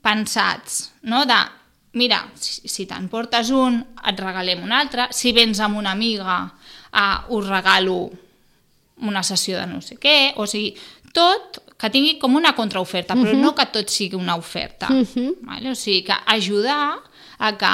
pensats, 0.00 0.86
no? 1.04 1.26
De, 1.28 1.38
mira, 1.92 2.20
si, 2.34 2.68
si 2.68 2.86
te'n 2.86 3.08
portes 3.08 3.50
un, 3.54 3.80
et 4.06 4.20
regalem 4.20 4.62
un 4.64 4.72
altre, 4.72 5.08
si 5.14 5.32
vens 5.32 5.60
amb 5.64 5.78
una 5.80 5.92
amiga, 5.96 6.40
uh, 6.92 7.36
us 7.36 7.48
regalo 7.48 8.10
una 9.08 9.22
sessió 9.22 9.58
de 9.60 9.66
no 9.70 9.80
sé 9.84 9.96
què, 10.00 10.34
o 10.36 10.46
sigui, 10.50 10.74
tot 11.14 11.62
que 11.78 11.90
tingui 11.94 12.16
com 12.18 12.34
una 12.36 12.52
contraoferta, 12.58 13.14
però 13.14 13.32
no 13.38 13.54
que 13.54 13.66
tot 13.72 13.90
sigui 13.90 14.18
una 14.18 14.36
oferta. 14.36 14.88
vale? 15.46 15.70
O 15.70 15.78
sigui, 15.78 16.02
que 16.08 16.16
ajudar 16.26 16.98
a 17.38 17.52
que 17.56 17.72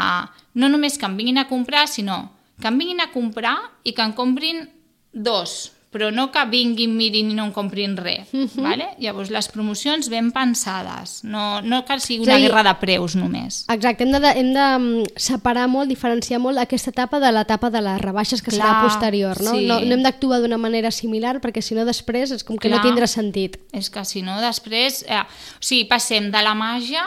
no 0.61 0.69
només 0.69 0.99
que 1.01 1.09
em 1.09 1.17
vinguin 1.17 1.41
a 1.41 1.49
comprar, 1.49 1.87
sinó 1.89 2.31
que 2.61 2.69
em 2.69 2.79
vinguin 2.79 3.01
a 3.01 3.11
comprar 3.13 3.57
i 3.83 3.95
que 3.97 4.05
en 4.05 4.13
comprin 4.15 4.69
dos, 5.13 5.73
però 5.95 6.11
no 6.11 6.25
que 6.35 6.43
vinguin, 6.51 6.97
mirin 6.99 7.31
i 7.31 7.35
no 7.39 7.45
en 7.47 7.53
comprin 7.55 7.95
res. 7.97 8.33
vale? 8.59 8.89
Llavors, 8.99 9.31
les 9.31 9.47
promocions 9.49 10.09
ben 10.11 10.33
pensades, 10.35 11.21
no, 11.23 11.61
no 11.63 11.85
que 11.87 12.01
sigui 12.03 12.25
una 12.27 12.35
dir- 12.41 12.49
guerra 12.49 12.65
de 12.67 12.75
preus 12.83 13.15
només. 13.15 13.61
Exacte, 13.71 14.03
hem 14.03 14.11
de, 14.11 14.33
hem 14.35 14.51
de 14.57 14.67
mm, 14.79 15.15
separar 15.17 15.69
molt, 15.71 15.89
diferenciar 15.89 16.41
molt 16.43 16.59
aquesta 16.59 16.91
etapa 16.91 17.21
de 17.23 17.31
l'etapa 17.31 17.71
de 17.71 17.81
les 17.87 18.01
rebaixes 18.03 18.43
que 18.43 18.51
serà 18.51 18.73
Clar, 18.75 18.83
posterior, 18.89 19.41
no? 19.41 19.55
sí. 19.55 19.65
No, 19.71 19.79
no 19.81 19.95
hem 19.95 20.03
d'actuar 20.03 20.43
d'una 20.43 20.59
manera 20.59 20.91
similar 20.91 21.39
perquè 21.41 21.63
si 21.63 21.79
no 21.79 21.87
després 21.87 22.35
és 22.35 22.43
com 22.45 22.59
que 22.59 22.69
no 22.69 22.81
Clar. 22.83 22.91
tindrà 22.91 23.07
sentit. 23.07 23.61
És 23.73 23.89
que 23.89 24.03
si 24.05 24.21
no, 24.27 24.41
després... 24.43 25.05
Eh, 25.07 25.23
o 25.23 25.63
sigui, 25.65 25.87
passem 25.87 26.33
de 26.35 26.43
la 26.43 26.57
màgia 26.59 27.07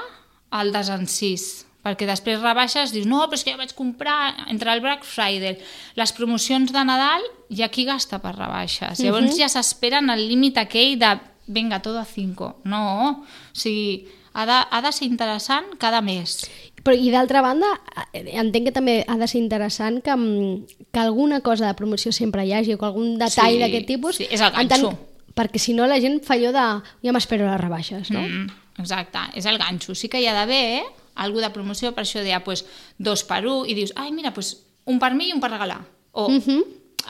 al 0.56 0.72
desencís 0.72 1.67
perquè 1.88 2.04
després 2.10 2.42
rebaixes, 2.44 2.92
dius, 2.92 3.08
no, 3.08 3.22
però 3.32 3.40
és 3.40 3.46
que 3.48 3.54
ja 3.56 3.62
vaig 3.62 3.72
comprar 3.78 4.18
entre 4.52 4.74
el 4.76 4.84
Black 4.84 5.08
Friday, 5.08 5.56
les 5.96 6.12
promocions 6.18 6.76
de 6.76 6.84
Nadal, 6.84 7.24
i 7.50 7.64
aquí 7.64 7.88
gasta 7.88 8.20
per 8.20 8.36
rebaixes. 8.36 9.00
Llavors 9.00 9.40
ja 9.40 9.48
s'esperen 9.48 10.12
el 10.12 10.26
límit 10.28 10.60
aquell 10.60 10.98
de, 11.00 11.14
venga, 11.48 11.80
todo 11.82 12.02
a 12.04 12.06
5. 12.06 12.52
No, 12.68 12.84
o 13.24 13.56
sigui, 13.56 14.10
ha 14.36 14.44
de, 14.46 14.58
ha 14.70 14.82
de 14.84 14.92
ser 14.92 15.08
interessant 15.08 15.72
cada 15.80 16.02
mes. 16.04 16.42
Però, 16.84 16.94
I 16.96 17.10
d'altra 17.12 17.42
banda, 17.42 17.68
entenc 18.14 18.68
que 18.70 18.76
també 18.76 18.98
ha 19.08 19.16
de 19.18 19.28
ser 19.28 19.40
interessant 19.42 19.98
que, 20.06 20.14
mm, 20.14 20.84
que 20.94 21.00
alguna 21.02 21.40
cosa 21.42 21.66
de 21.68 21.74
promoció 21.80 22.12
sempre 22.12 22.46
hi 22.46 22.54
hagi, 22.54 22.76
o 22.76 22.78
que 22.78 22.86
algun 22.86 23.16
detall 23.18 23.56
Sí, 23.56 23.64
d'aquest 23.64 23.88
tipus... 23.90 24.20
sí, 24.22 24.28
és 24.30 24.44
el 24.44 24.52
ganxo. 24.54 24.94
perquè 25.38 25.60
si 25.62 25.74
no 25.78 25.86
la 25.88 26.00
gent 26.02 26.22
fa 26.26 26.34
allò 26.36 26.52
de... 26.54 26.68
Ja 27.06 27.12
m'espero 27.16 27.46
les 27.50 27.60
rebaixes, 27.62 28.10
no? 28.12 28.22
Mm, 28.28 28.48
exacte, 28.82 29.20
és 29.38 29.46
el 29.46 29.58
ganxo. 29.62 29.94
Sí 29.96 30.08
que 30.10 30.22
hi 30.22 30.26
ha 30.30 30.34
d'haver 30.38 30.62
eh, 30.80 30.86
algú 31.18 31.42
de 31.44 31.50
promoció, 31.50 31.94
per 31.96 32.06
això 32.06 32.22
deia 32.24 32.44
pues, 32.44 32.66
dos 32.98 33.24
per 33.28 33.46
un, 33.46 33.66
i 33.68 33.74
dius, 33.74 33.94
ai, 33.96 34.12
mira, 34.12 34.34
pues, 34.34 34.64
un 34.86 35.00
per 35.00 35.14
mi 35.14 35.30
i 35.30 35.34
un 35.34 35.42
per 35.42 35.52
regalar. 35.52 35.82
O 36.12 36.28
Uh 36.28 36.42
-huh. 36.42 36.64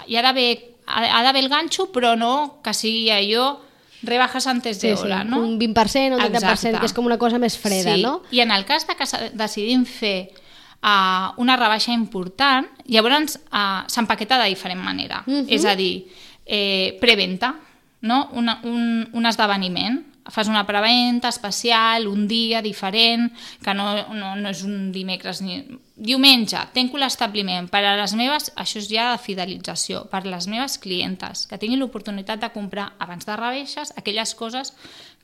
hi 0.07 0.15
ha 0.15 0.21
d'haver 0.21 0.77
ha 0.87 1.19
ha 1.19 1.23
d'haver 1.23 1.43
el 1.43 1.49
ganxo, 1.49 1.91
però 1.91 2.15
no 2.17 2.61
que 2.63 2.73
sigui 2.73 3.09
allò 3.11 3.59
rebajas 4.03 4.47
antes 4.47 4.79
de 4.79 4.91
Sí, 4.91 4.97
sí, 4.97 5.03
hora, 5.03 5.23
no? 5.23 5.39
un 5.39 5.59
20% 5.59 6.13
o 6.13 6.17
un 6.17 6.21
30%, 6.21 6.37
Exacte. 6.41 6.79
que 6.79 6.85
és 6.85 6.93
com 6.93 7.05
una 7.05 7.17
cosa 7.17 7.39
més 7.39 7.57
freda, 7.57 7.95
sí. 7.95 8.01
no? 8.01 8.21
I 8.31 8.41
en 8.41 8.51
el 8.51 8.65
cas 8.65 8.85
de 8.87 8.95
que 8.95 9.05
decidim 9.33 9.85
fer 9.85 10.31
uh, 10.83 11.33
una 11.37 11.57
rebaixa 11.57 11.91
important, 11.93 12.67
llavors 12.85 13.39
uh, 13.51 13.83
s'empaqueta 13.87 14.37
de 14.43 14.49
diferent 14.49 14.81
manera. 14.81 15.23
Mhm. 15.25 15.47
És 15.49 15.65
a 15.65 15.75
dir, 15.75 16.07
eh, 16.45 16.97
preventa, 17.01 17.55
no? 18.01 18.29
Una, 18.33 18.59
un, 18.63 19.09
un 19.11 19.25
esdeveniment. 19.25 20.05
Fas 20.34 20.50
una 20.51 20.65
preventa 20.67 21.29
especial, 21.29 22.07
un 22.07 22.27
dia 22.27 22.62
diferent, 22.62 23.29
que 23.63 23.74
no, 23.74 23.89
no, 24.13 24.36
no 24.36 24.50
és 24.53 24.63
un 24.67 24.91
dimecres 24.91 25.41
ni... 25.41 25.62
Diumenge, 25.98 26.60
tenco 26.75 27.00
l'establiment. 27.01 27.65
Per 27.74 27.81
a 27.81 27.96
les 27.98 28.13
meves, 28.13 28.51
això 28.55 28.77
és 28.77 28.89
ja 28.91 29.07
de 29.15 29.22
fidelització, 29.24 30.03
per 30.12 30.22
a 30.22 30.29
les 30.29 30.46
meves 30.51 30.77
clientes, 30.77 31.48
que 31.50 31.57
tinguin 31.57 31.81
l'oportunitat 31.81 32.43
de 32.43 32.51
comprar 32.53 32.91
abans 33.01 33.25
de 33.25 33.38
rebaixes 33.39 33.96
aquelles 33.98 34.36
coses 34.38 34.75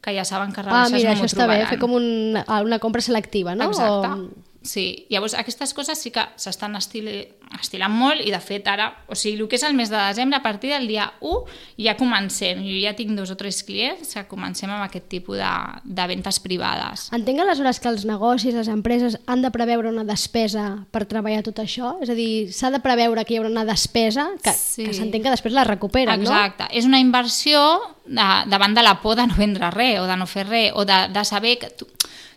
que 0.03 0.15
ja 0.15 0.25
saben 0.25 0.51
que 0.51 0.61
a 0.61 0.65
Ah, 0.67 0.89
mira, 0.89 1.13
no 1.13 1.15
això 1.15 1.23
m'ho 1.23 1.29
està 1.29 1.45
bé, 1.47 1.59
trobaran. 1.59 1.69
fer 1.69 1.79
com 1.79 1.93
un, 1.95 2.39
una 2.65 2.79
compra 2.79 3.01
selectiva, 3.01 3.55
no? 3.55 3.69
Exacte. 3.71 4.09
O... 4.09 4.52
Sí, 4.63 5.05
llavors 5.11 5.33
aquestes 5.35 5.73
coses 5.75 5.99
sí 5.99 6.09
que 6.15 6.23
s'estan 6.39 6.77
estil... 6.79 7.09
estilant 7.53 7.91
molt 7.93 8.23
i 8.23 8.31
de 8.33 8.39
fet 8.41 8.65
ara, 8.71 8.87
o 9.11 9.15
sigui, 9.19 9.35
el 9.43 9.49
que 9.51 9.57
és 9.59 9.63
el 9.67 9.75
mes 9.77 9.91
de 9.91 9.99
desembre, 9.99 10.39
a 10.39 10.41
partir 10.41 10.71
del 10.71 10.87
dia 10.87 11.09
1 11.21 11.83
ja 11.85 11.93
comencem, 11.99 12.63
jo 12.65 12.79
ja 12.81 12.95
tinc 12.97 13.11
dos 13.13 13.29
o 13.29 13.35
tres 13.37 13.59
clients 13.67 14.15
que 14.15 14.23
comencem 14.31 14.71
amb 14.71 14.85
aquest 14.87 15.05
tipus 15.11 15.37
de, 15.37 15.49
de 15.83 16.07
ventes 16.09 16.39
privades. 16.41 17.09
Entenc 17.13 17.43
aleshores 17.43 17.81
que 17.83 17.91
els 17.91 18.07
negocis, 18.09 18.55
les 18.55 18.71
empreses, 18.71 19.19
han 19.27 19.43
de 19.43 19.51
preveure 19.53 19.91
una 19.91 20.07
despesa 20.07 20.65
per 20.89 21.03
treballar 21.11 21.43
tot 21.45 21.59
això? 21.61 21.97
És 22.01 22.09
a 22.09 22.17
dir, 22.17 22.49
s'ha 22.55 22.71
de 22.73 22.81
preveure 22.81 23.27
que 23.27 23.35
hi 23.35 23.41
haurà 23.43 23.51
una 23.51 23.67
despesa 23.69 24.29
que, 24.41 24.55
Sí. 24.57 24.87
que 24.87 24.95
s'entén 24.95 25.21
que 25.21 25.29
després 25.29 25.53
la 25.53 25.67
recuperen, 25.67 26.23
Exacte, 26.23 26.71
és 26.71 26.87
una 26.89 27.03
inversió 27.03 27.61
de, 28.07 28.27
davant 28.49 28.73
de 28.73 28.81
la 28.81 28.97
por 29.03 29.19
de 29.19 29.27
no 29.27 29.35
vendre 29.37 29.69
res 29.75 29.99
o 29.99 30.07
de 30.07 30.17
no 30.17 30.25
fer 30.25 30.47
res 30.47 30.71
o 30.73 30.85
de, 30.87 31.03
de 31.13 31.23
saber 31.27 31.59
que 31.59 31.69
tu, 31.69 31.85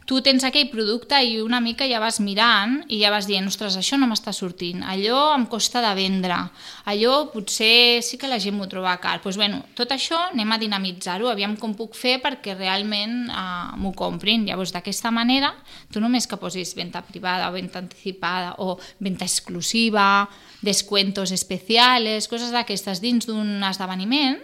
tu 0.06 0.20
tens 0.22 0.44
aquell 0.46 0.68
producte 0.70 1.18
i 1.26 1.40
una 1.42 1.58
mica 1.60 1.86
ja 1.90 1.98
vas 1.98 2.20
mirant 2.22 2.78
i 2.86 3.00
ja 3.00 3.10
vas 3.10 3.26
dient, 3.26 3.48
ostres, 3.50 3.74
això 3.76 3.98
no 3.98 4.06
m'està 4.06 4.30
sortint, 4.32 4.84
allò 4.86 5.34
em 5.34 5.48
costa 5.50 5.82
de 5.82 5.90
vendre, 5.98 6.38
allò 6.86 7.16
potser 7.32 7.98
sí 8.06 8.16
que 8.16 8.30
la 8.30 8.38
gent 8.42 8.54
m'ho 8.56 8.68
troba 8.70 8.94
car. 9.02 9.18
Doncs 9.18 9.24
pues, 9.26 9.40
bueno, 9.42 9.64
tot 9.74 9.90
això 9.90 10.20
anem 10.30 10.54
a 10.54 10.60
dinamitzar-ho, 10.62 11.26
aviam 11.28 11.58
com 11.58 11.74
puc 11.74 11.98
fer 11.98 12.20
perquè 12.22 12.54
realment 12.54 13.26
uh, 13.26 13.74
m'ho 13.82 13.92
comprin. 13.98 14.46
Llavors, 14.46 14.70
d'aquesta 14.72 15.10
manera, 15.10 15.50
tu 15.90 16.00
només 16.00 16.30
que 16.30 16.38
posis 16.38 16.76
venda 16.78 17.02
privada 17.02 17.50
o 17.50 17.56
venda 17.58 17.82
anticipada 17.82 18.54
o 18.62 18.76
venda 19.02 19.26
exclusiva, 19.26 20.28
descuentos 20.62 21.34
especiales, 21.34 22.30
coses 22.30 22.54
d'aquestes 22.54 23.02
dins 23.02 23.26
d'un 23.26 23.58
esdeveniment, 23.66 24.38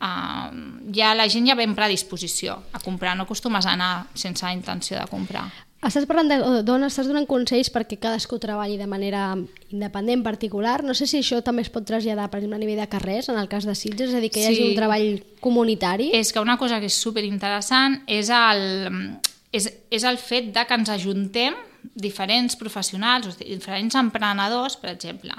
uh, 0.00 0.50
ja 0.94 1.14
la 1.14 1.28
gent 1.28 1.48
ja 1.48 1.54
ve 1.54 1.64
en 1.64 1.74
predisposició 1.74 2.58
a 2.72 2.80
comprar, 2.80 3.16
no 3.16 3.24
acostumes 3.24 3.66
a 3.66 3.72
anar 3.72 4.06
sense 4.14 4.46
intenció 4.52 4.98
de 4.98 5.06
comprar. 5.10 5.46
Estàs 5.78 6.08
parlant 6.10 6.26
de, 6.26 6.38
dona, 6.66 6.88
estàs 6.90 7.06
donant 7.06 7.26
consells 7.30 7.68
perquè 7.70 8.00
cadascú 8.02 8.40
treballi 8.42 8.74
de 8.80 8.88
manera 8.90 9.36
independent, 9.70 10.24
particular. 10.26 10.82
No 10.82 10.90
sé 10.98 11.06
si 11.06 11.20
això 11.20 11.38
també 11.46 11.62
es 11.62 11.70
pot 11.70 11.86
traslladar, 11.86 12.26
per 12.32 12.40
exemple, 12.40 12.58
a 12.58 12.62
nivell 12.64 12.80
de 12.82 12.88
carrers, 12.90 13.28
en 13.30 13.38
el 13.38 13.46
cas 13.46 13.62
de 13.64 13.76
Sitges, 13.78 14.10
és 14.10 14.16
a 14.18 14.18
dir, 14.18 14.32
que 14.34 14.40
hi 14.42 14.46
hagi 14.48 14.56
Sí. 14.56 14.68
un 14.70 14.74
treball 14.74 15.22
comunitari. 15.38 16.10
És 16.12 16.32
que 16.32 16.40
una 16.40 16.58
cosa 16.58 16.80
que 16.80 16.86
és 16.90 16.98
superinteressant 16.98 18.02
és 18.08 18.28
el, 18.28 19.20
és, 19.52 19.70
és 19.90 20.02
el 20.02 20.18
fet 20.18 20.50
de 20.52 20.66
que 20.66 20.74
ens 20.74 20.88
ajuntem 20.90 21.54
diferents 21.94 22.56
professionals, 22.56 23.28
o 23.28 23.32
diferents 23.38 23.94
emprenedors, 23.94 24.76
per 24.76 24.90
exemple. 24.90 25.30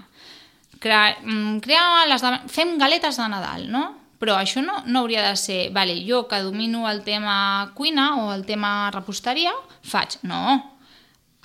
Crea, 0.80 1.18
mm, 1.22 1.60
crea 1.60 2.06
les 2.08 2.22
de, 2.24 2.32
fem 2.48 2.78
galetes 2.80 3.18
de 3.18 3.28
Nadal, 3.28 3.68
no? 3.70 3.90
Però 4.20 4.36
això 4.36 4.62
no, 4.62 4.82
no 4.86 5.06
hauria 5.06 5.24
de 5.30 5.36
ser, 5.40 5.70
vale, 5.72 5.96
jo 6.04 6.26
que 6.28 6.42
domino 6.44 6.90
el 6.90 7.04
tema 7.06 7.72
cuina 7.76 8.10
o 8.20 8.34
el 8.34 8.44
tema 8.46 8.92
reposteria, 8.92 9.54
faig. 9.82 10.18
No, 10.28 10.60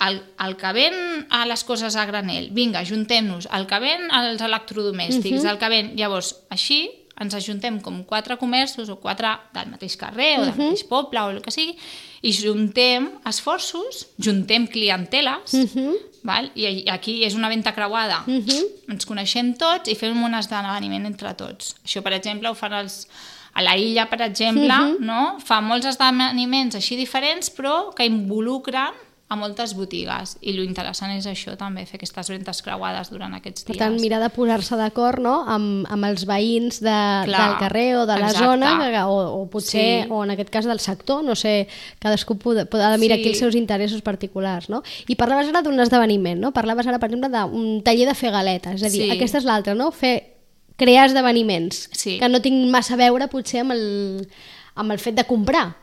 el, 0.03 0.19
el 0.43 0.57
que 0.59 0.73
ven 0.75 0.97
a 1.31 1.45
les 1.47 1.63
coses 1.63 1.95
a 1.95 2.05
granel, 2.05 2.49
vinga, 2.51 2.81
ajuntem-nos, 2.83 3.47
el 3.55 3.67
que 3.69 3.79
ven 3.79 4.11
als 4.11 4.43
electrodomèstics, 4.43 5.39
uh 5.39 5.45
-huh. 5.45 5.51
el 5.51 5.57
que 5.57 5.69
ven... 5.69 5.95
Llavors, 5.95 6.35
així 6.49 7.04
ens 7.21 7.33
ajuntem 7.33 7.79
com 7.79 8.03
quatre 8.03 8.35
comerços 8.37 8.89
o 8.89 8.97
quatre 8.99 9.29
del 9.53 9.69
mateix 9.71 9.95
carrer 9.95 10.39
o 10.39 10.41
del 10.41 10.49
uh 10.49 10.55
-huh. 10.55 10.63
mateix 10.63 10.83
poble 10.83 11.19
o 11.21 11.29
el 11.29 11.41
que 11.41 11.51
sigui 11.51 11.77
i 12.21 12.31
juntem 12.31 13.11
esforços, 13.25 14.07
juntem 14.17 14.67
clienteles, 14.67 15.53
uh 15.53 15.69
-huh. 15.69 15.95
val? 16.23 16.51
i 16.55 16.89
aquí 16.89 17.23
és 17.23 17.35
una 17.35 17.49
venda 17.49 17.71
creuada. 17.71 18.23
Uh 18.27 18.33
-huh. 18.33 18.65
Ens 18.89 19.05
coneixem 19.05 19.53
tots 19.53 19.89
i 19.89 19.95
fem 19.95 20.23
un 20.23 20.33
esdeveniment 20.33 21.05
entre 21.05 21.33
tots. 21.33 21.75
Això, 21.85 22.01
per 22.01 22.13
exemple, 22.13 22.49
ho 22.49 22.55
fan 22.55 22.73
els, 22.73 23.07
a 23.53 23.61
la 23.61 23.77
illa, 23.77 24.09
per 24.09 24.21
exemple, 24.21 24.65
uh 24.65 24.95
-huh. 24.95 24.99
no? 24.99 25.37
fa 25.39 25.61
molts 25.61 25.85
esdeveniments 25.85 26.75
així 26.75 26.95
diferents, 26.95 27.51
però 27.51 27.93
que 27.93 28.05
involucren 28.05 28.93
a 29.27 29.35
moltes 29.35 29.73
botigues. 29.73 30.35
I 30.45 30.53
lo 30.53 30.61
interessant 30.61 31.09
és 31.15 31.25
això, 31.25 31.55
també, 31.57 31.81
fer 31.89 31.97
aquestes 31.97 32.27
ventes 32.29 32.59
creuades 32.61 33.09
durant 33.09 33.33
aquests 33.33 33.63
Per 33.65 33.73
dies. 33.73 33.79
tant, 33.81 33.95
mirar 33.99 34.19
de 34.21 34.29
posar-se 34.29 34.77
d'acord 34.77 35.17
no? 35.19 35.39
amb, 35.49 35.87
amb 35.89 36.05
els 36.05 36.27
veïns 36.29 36.77
de, 36.79 36.93
Clar, 37.25 37.25
del 37.49 37.55
carrer 37.57 37.87
o 37.97 38.05
de 38.05 38.19
la 38.19 38.27
exacte. 38.29 38.45
zona, 38.45 39.07
o, 39.09 39.41
o 39.41 39.49
potser, 39.49 40.03
Sí. 40.05 40.09
o 40.11 40.23
en 40.23 40.29
aquest 40.35 40.51
cas 40.53 40.65
del 40.65 40.79
sector, 40.79 41.23
no 41.23 41.33
sé, 41.35 41.67
cadascú 41.97 42.35
de 42.35 42.65
mirar 42.99 43.17
Sí. 43.17 43.21
aquí 43.23 43.29
els 43.29 43.39
seus 43.39 43.55
interessos 43.55 44.03
particulars. 44.03 44.69
No? 44.69 44.83
I 45.07 45.15
parlaves 45.15 45.47
ara 45.49 45.63
d'un 45.63 45.79
esdeveniment, 45.79 46.39
no? 46.39 46.51
parlaves 46.53 46.85
ara, 46.85 46.99
per 46.99 47.09
exemple, 47.09 47.29
d'un 47.33 47.81
taller 47.83 48.05
de 48.07 48.13
fer 48.13 48.29
galetes, 48.31 48.75
és 48.75 48.83
a 48.83 48.89
dir, 48.89 49.05
Sí. 49.05 49.11
aquesta 49.11 49.39
és 49.39 49.43
l'altra, 49.45 49.73
no? 49.73 49.89
fer, 49.91 50.33
crear 50.77 51.07
esdeveniments, 51.07 51.89
Sí. 51.93 52.19
que 52.19 52.29
no 52.29 52.41
tinc 52.41 52.69
massa 52.69 52.93
a 52.93 52.97
veure 52.97 53.27
potser 53.27 53.61
amb 53.61 53.71
el, 53.71 54.27
amb 54.75 54.91
el 54.91 54.99
fet 54.99 55.15
de 55.15 55.23
comprar. 55.23 55.77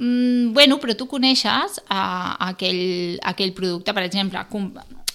Mm, 0.00 0.52
bueno, 0.56 0.78
però 0.80 0.94
tu 0.96 1.06
coneixes 1.06 1.80
a, 1.88 2.00
a 2.40 2.48
aquell, 2.54 3.18
aquell 3.22 3.52
producte, 3.52 3.92
per 3.92 4.04
exemple... 4.08 4.40
Com, 4.50 4.70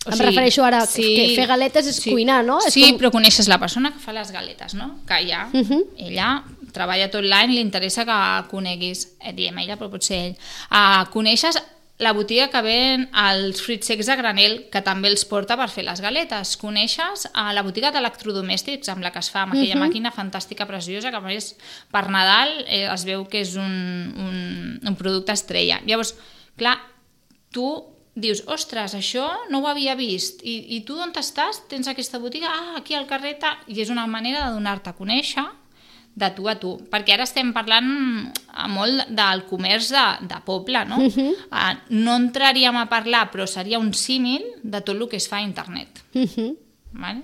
o 0.06 0.12
Em 0.14 0.20
refereixo 0.22 0.62
ara 0.62 0.84
que 0.86 1.32
fer 1.34 1.48
galetes 1.50 1.88
és 1.90 1.98
cuinar, 2.06 2.44
no? 2.46 2.60
És 2.62 2.76
sí, 2.76 2.84
com- 2.92 3.00
però 3.02 3.10
coneixes 3.16 3.48
la 3.50 3.58
persona 3.58 3.90
que 3.92 3.98
fa 4.04 4.14
les 4.14 4.30
galetes, 4.32 4.76
no? 4.78 5.00
Que 5.10 5.18
ja, 5.28 5.48
Uh 5.52 5.64
-huh. 5.66 5.82
ella 5.98 6.44
treballa 6.72 7.10
tot 7.10 7.24
l'any, 7.24 7.50
li 7.56 7.62
interessa 7.62 8.06
que 8.06 8.48
coneguis, 8.52 9.16
eh, 9.22 9.34
diem 9.34 9.58
ella, 9.58 9.78
però 9.78 9.90
potser 9.90 10.18
ell. 10.26 10.36
Uh, 10.70 11.10
coneixes 11.10 11.58
la 11.98 12.12
botiga 12.12 12.50
que 12.52 12.60
ven 12.60 13.06
els 13.16 13.62
fruits 13.64 13.88
secs 13.88 14.10
a 14.12 14.18
granel, 14.20 14.58
que 14.72 14.82
també 14.84 15.08
els 15.08 15.24
porta 15.30 15.56
per 15.56 15.70
fer 15.72 15.86
les 15.88 16.02
galetes. 16.04 16.56
Coneixes 16.60 17.24
a 17.32 17.48
la 17.56 17.64
botiga 17.64 17.92
d'electrodomèstics 17.96 18.92
amb 18.92 19.06
la 19.06 19.14
que 19.16 19.24
es 19.24 19.32
fa, 19.32 19.46
amb 19.46 19.54
aquella 19.54 19.76
uh 19.76 19.80
-huh. 19.80 19.88
màquina 19.88 20.12
fantàstica, 20.12 20.68
preciosa, 20.68 21.10
que 21.10 21.18
a 21.18 21.22
més 21.22 21.56
per 21.92 22.10
Nadal 22.10 22.66
eh, 22.68 22.92
es 22.94 23.06
veu 23.06 23.26
que 23.28 23.42
és 23.42 23.56
un, 23.56 24.14
un, 24.18 24.80
un 24.84 24.96
producte 24.96 25.32
estrella. 25.32 25.82
Llavors, 25.86 26.16
clar, 26.58 26.80
tu 27.52 27.96
dius, 28.14 28.44
ostres, 28.48 28.94
això 28.94 29.30
no 29.50 29.60
ho 29.60 29.68
havia 29.68 29.96
vist, 29.96 30.42
i, 30.44 30.76
i 30.76 30.82
tu 30.82 31.00
on 31.00 31.12
estàs? 31.12 31.68
Tens 31.68 31.88
aquesta 31.88 32.20
botiga? 32.20 32.48
Ah, 32.50 32.78
aquí 32.78 32.94
al 32.94 33.08
carrer, 33.08 33.40
tal. 33.40 33.56
i 33.68 33.82
és 33.82 33.90
una 33.90 34.08
manera 34.08 34.48
de 34.48 34.54
donar-te 34.54 34.90
a 34.90 34.96
conèixer 34.96 35.46
de 36.16 36.30
tu 36.32 36.48
a 36.48 36.56
tu, 36.56 36.78
perquè 36.90 37.12
ara 37.14 37.24
estem 37.28 37.50
parlant 37.54 37.90
eh, 38.32 38.68
molt 38.72 39.10
del 39.12 39.42
comerç 39.50 39.90
de, 39.92 40.04
de 40.30 40.38
poble, 40.46 40.86
no? 40.88 40.98
Uh 41.04 41.12
-huh. 41.12 41.34
uh, 41.52 41.74
no 41.90 42.16
entraríem 42.16 42.76
a 42.78 42.86
parlar, 42.88 43.30
però 43.32 43.46
seria 43.46 43.78
un 43.80 43.94
símil 43.94 44.42
de 44.64 44.80
tot 44.82 44.96
el 44.96 45.08
que 45.10 45.18
es 45.18 45.28
fa 45.28 45.38
a 45.38 45.42
internet. 45.42 45.90
Uh 46.14 46.22
-huh. 46.22 46.56
Vale? 46.94 47.22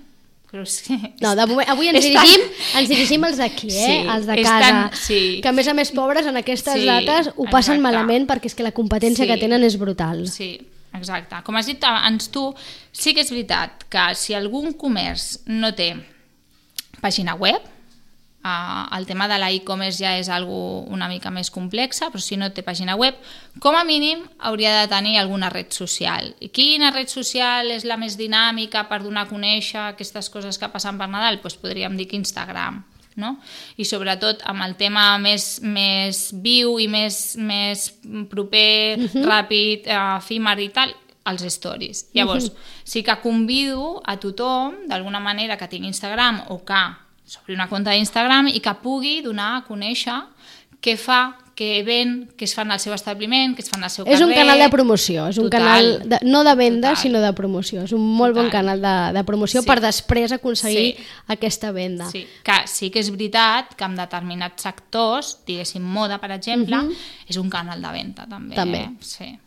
Però 0.52 0.62
és 0.62 0.82
que... 0.82 1.14
No, 1.22 1.34
de 1.34 1.46
moment, 1.46 1.68
avui 1.70 1.88
ens 1.88 2.04
és 2.04 2.12
tan- 2.12 2.26
dirigim, 2.26 2.40
ens 2.76 2.88
dirigim 2.88 3.24
als 3.24 3.36
d'aquí, 3.38 3.68
eh? 3.68 3.86
Sí, 4.02 4.06
als 4.08 4.26
de 4.26 4.42
casa. 4.42 4.58
tan- 4.60 4.90
sí. 4.92 5.40
Que 5.42 5.48
a 5.48 5.52
més 5.52 5.66
a 5.68 5.72
més 5.74 5.90
pobres 5.90 6.26
en 6.26 6.36
aquestes 6.36 6.74
Sí, 6.74 6.84
dates 6.84 7.28
ho 7.36 7.44
passen 7.44 7.76
exacte. 7.76 7.80
malament 7.80 8.28
perquè 8.28 8.44
és 8.46 8.54
que 8.54 8.62
la 8.62 8.72
competència 8.72 9.24
Sí. 9.24 9.30
que 9.32 9.38
tenen 9.38 9.64
és 9.64 9.78
brutal. 9.78 10.28
Sí, 10.28 10.60
exacte. 10.92 11.36
Com 11.44 11.56
has 11.56 11.64
dit 11.66 11.82
abans 11.82 12.28
tu, 12.30 12.54
sí 12.92 13.14
que 13.14 13.22
és 13.22 13.30
veritat 13.30 13.84
que 13.88 14.14
si 14.14 14.34
algun 14.34 14.74
comerç 14.74 15.38
no 15.46 15.72
té 15.74 15.96
pàgina 17.00 17.34
web, 17.34 17.62
Uh, 18.42 18.90
el 18.98 19.06
tema 19.06 19.28
de 19.28 19.36
la 19.38 19.52
e-commerce 19.54 20.00
ja 20.02 20.16
és 20.18 20.26
algo 20.26 20.80
una 20.90 21.06
mica 21.06 21.30
més 21.30 21.46
complexa, 21.54 22.08
però 22.10 22.18
si 22.18 22.34
no 22.34 22.48
té 22.50 22.64
pàgina 22.66 22.96
web, 22.98 23.14
com 23.62 23.76
a 23.78 23.84
mínim 23.86 24.24
hauria 24.42 24.72
de 24.80 24.88
tenir 24.90 25.14
alguna 25.20 25.46
red 25.52 25.70
social. 25.70 26.32
I 26.42 26.48
quina 26.50 26.90
red 26.90 27.06
social 27.06 27.70
és 27.70 27.86
la 27.86 27.94
més 28.00 28.16
dinàmica 28.18 28.82
per 28.90 28.98
donar 29.04 29.28
a 29.28 29.30
conèixer 29.30 29.84
aquestes 29.92 30.26
coses 30.34 30.58
que 30.58 30.70
passen 30.72 30.98
per 30.98 31.06
Nadal? 31.12 31.38
Doncs 31.38 31.54
podríem 31.62 31.94
dir 31.94 32.08
que 32.10 32.18
Instagram. 32.18 32.82
No? 33.14 33.36
I 33.76 33.84
sobretot 33.86 34.42
amb 34.48 34.64
el 34.64 34.74
tema 34.80 35.04
més, 35.22 35.60
més 35.62 36.24
viu 36.32 36.78
i 36.80 36.88
més, 36.90 37.36
més 37.36 37.92
proper, 38.30 38.98
uh 38.98 39.06
-huh. 39.06 39.24
ràpid, 39.28 39.86
eh, 39.86 40.16
efímer 40.16 40.58
i 40.58 40.68
tal, 40.70 40.96
els 41.26 41.42
stories. 41.42 42.08
Llavors, 42.12 42.46
uh 42.46 42.50
-huh. 42.50 42.82
sí 42.82 43.02
que 43.02 43.20
convido 43.22 44.02
a 44.04 44.16
tothom, 44.16 44.88
d'alguna 44.88 45.20
manera, 45.20 45.56
que 45.56 45.68
tingui 45.68 45.88
Instagram 45.88 46.42
o 46.48 46.64
que 46.64 47.01
s'obri 47.24 47.54
una 47.54 47.68
compte 47.68 47.90
d'Instagram 47.90 48.48
i 48.48 48.60
que 48.60 48.74
pugui 48.82 49.20
donar 49.22 49.56
a 49.56 49.64
conèixer 49.64 50.18
què 50.82 50.96
fa, 50.98 51.36
què 51.54 51.84
ven, 51.86 52.30
què 52.36 52.42
es 52.48 52.54
fan 52.56 52.72
al 52.72 52.80
seu 52.80 52.92
establiment, 52.92 53.52
què 53.54 53.62
es 53.62 53.68
fan 53.70 53.84
al 53.84 53.90
seu 53.92 54.04
És 54.06 54.18
carrer... 54.18 54.26
un 54.26 54.34
canal 54.34 54.58
de 54.58 54.68
promoció, 54.72 55.28
és 55.28 55.38
un 55.38 55.44
Total. 55.44 55.60
canal 55.60 56.08
de, 56.08 56.18
no 56.26 56.42
de 56.42 56.54
venda, 56.58 56.88
Total. 56.88 57.02
sinó 57.02 57.20
de 57.20 57.32
promoció. 57.38 57.84
És 57.84 57.92
un 57.92 58.02
molt 58.02 58.34
bon 58.34 58.48
Total. 58.48 58.64
canal 58.64 58.82
de, 58.82 59.18
de 59.18 59.24
promoció 59.24 59.60
Sí. 59.62 59.66
per 59.68 59.80
després 59.80 60.32
aconseguir 60.32 60.96
Sí. 60.96 61.04
aquesta 61.28 61.70
venda. 61.70 62.08
Sí, 62.10 62.26
que 62.42 62.56
sí 62.66 62.90
que 62.90 62.98
és 62.98 63.10
veritat 63.10 63.76
que 63.76 63.84
en 63.84 63.94
determinats 63.96 64.62
sectors, 64.62 65.36
diguéssim 65.46 65.82
moda, 65.82 66.18
per 66.18 66.32
exemple, 66.32 66.76
uh 66.76 66.88
-huh. 66.88 66.96
és 67.28 67.36
un 67.36 67.48
canal 67.50 67.80
de 67.80 67.92
venda 67.92 68.26
també. 68.26 68.56
També. 68.56 68.78
Eh? 68.78 68.90
Sí, 69.00 69.38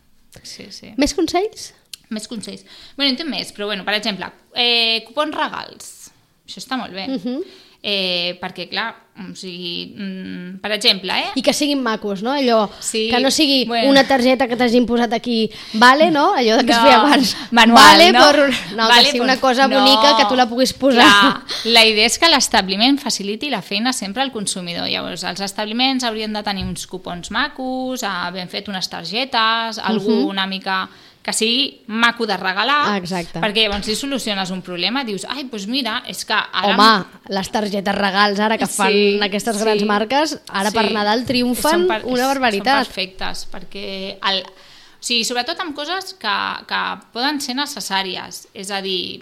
sí, 0.42 0.66
sí. 0.70 0.94
Més 0.96 1.12
consells? 1.12 1.74
Més 2.08 2.28
consells. 2.28 2.64
Bueno, 2.96 3.10
en 3.10 3.16
té 3.16 3.24
més, 3.24 3.52
però 3.52 3.66
bueno, 3.66 3.84
per 3.84 3.94
exemple, 3.94 4.30
eh, 4.54 5.02
cupons 5.06 5.34
regals. 5.34 6.12
Això 6.46 6.58
està 6.62 6.78
molt 6.78 6.92
bé. 6.94 7.06
Uh 7.08 7.20
-huh. 7.20 7.44
Eh, 7.88 8.36
perquè, 8.42 8.64
clar, 8.68 8.88
o 9.16 9.28
sigui, 9.38 9.94
mm, 9.96 10.56
per 10.60 10.72
exemple, 10.74 11.14
eh? 11.14 11.28
I 11.38 11.42
que 11.46 11.52
siguin 11.54 11.78
macos, 11.84 12.20
no? 12.20 12.32
Allò, 12.34 12.68
Sí, 12.80 13.06
que 13.12 13.20
no 13.22 13.30
sigui 13.30 13.64
bueno. 13.64 13.88
una 13.92 14.02
targeta 14.08 14.48
que 14.48 14.56
t'hagin 14.58 14.84
posat 14.86 15.12
aquí, 15.14 15.48
vale, 15.74 16.10
no? 16.10 16.34
Allò 16.34 16.56
que 16.66 16.72
es 16.72 16.76
No, 16.76 16.82
feia 16.82 16.96
abans. 17.00 17.36
manual, 17.52 17.84
vale, 17.84 18.10
no? 18.12 18.24
Per... 18.26 18.50
No, 18.74 18.88
Vale, 18.88 19.04
que 19.04 19.10
sigui 19.12 19.20
una 19.24 19.38
cosa 19.38 19.68
no. 19.68 19.78
bonica 19.78 20.16
que 20.18 20.26
tu 20.28 20.34
la 20.34 20.48
puguis 20.50 20.72
posar. 20.74 21.06
Clar, 21.06 21.44
la 21.64 21.84
idea 21.86 22.06
és 22.10 22.18
que 22.18 22.28
l'establiment 22.28 22.98
faciliti 22.98 23.48
la 23.48 23.62
feina 23.62 23.92
sempre 23.94 24.22
al 24.26 24.32
consumidor. 24.32 24.88
Llavors, 24.90 25.22
els 25.22 25.40
establiments 25.40 26.02
haurien 26.04 26.32
de 26.34 26.42
tenir 26.42 26.64
uns 26.66 26.88
cupons 26.90 27.30
macos, 27.30 28.02
ben 28.34 28.48
fet 28.50 28.68
unes 28.68 28.90
targetes, 28.90 29.78
algú 29.78 30.10
Mhm. 30.24 30.26
una 30.26 30.46
mica 30.46 30.88
que 31.26 31.32
sigui 31.34 31.80
maco 31.90 32.22
de 32.30 32.36
regalar, 32.38 32.94
Exacte. 33.00 33.40
perquè 33.42 33.64
llavors 33.64 33.88
si 33.88 33.96
soluciones 33.98 34.52
un 34.54 34.60
problema 34.62 35.02
dius, 35.02 35.24
ai, 35.26 35.42
doncs 35.50 35.64
mira, 35.66 35.96
és 36.06 36.20
que 36.24 36.36
ara... 36.38 36.68
Home, 36.70 37.24
les 37.34 37.50
targetes 37.50 37.96
regals 37.98 38.38
ara 38.38 38.54
que 38.60 38.68
fan 38.70 38.94
Sí, 38.94 39.18
aquestes 39.26 39.58
grans 39.58 39.82
sí. 39.82 39.88
marques, 39.90 40.36
ara 40.46 40.70
per 40.70 40.86
Sí. 40.86 40.94
Nadal 40.94 41.24
triomfen 41.26 41.88
per- 41.90 42.04
una 42.06 42.28
barbaritat. 42.30 42.84
Són 42.86 42.92
perfectes, 42.94 43.42
perquè... 43.50 43.88
El, 44.30 44.44
o 44.46 45.02
sigui, 45.06 45.24
sobretot 45.26 45.58
amb 45.62 45.74
coses 45.74 46.14
que, 46.14 46.36
que 46.70 46.80
poden 47.12 47.40
ser 47.42 47.56
necessàries. 47.58 48.44
És 48.54 48.70
a 48.70 48.78
dir, 48.82 49.18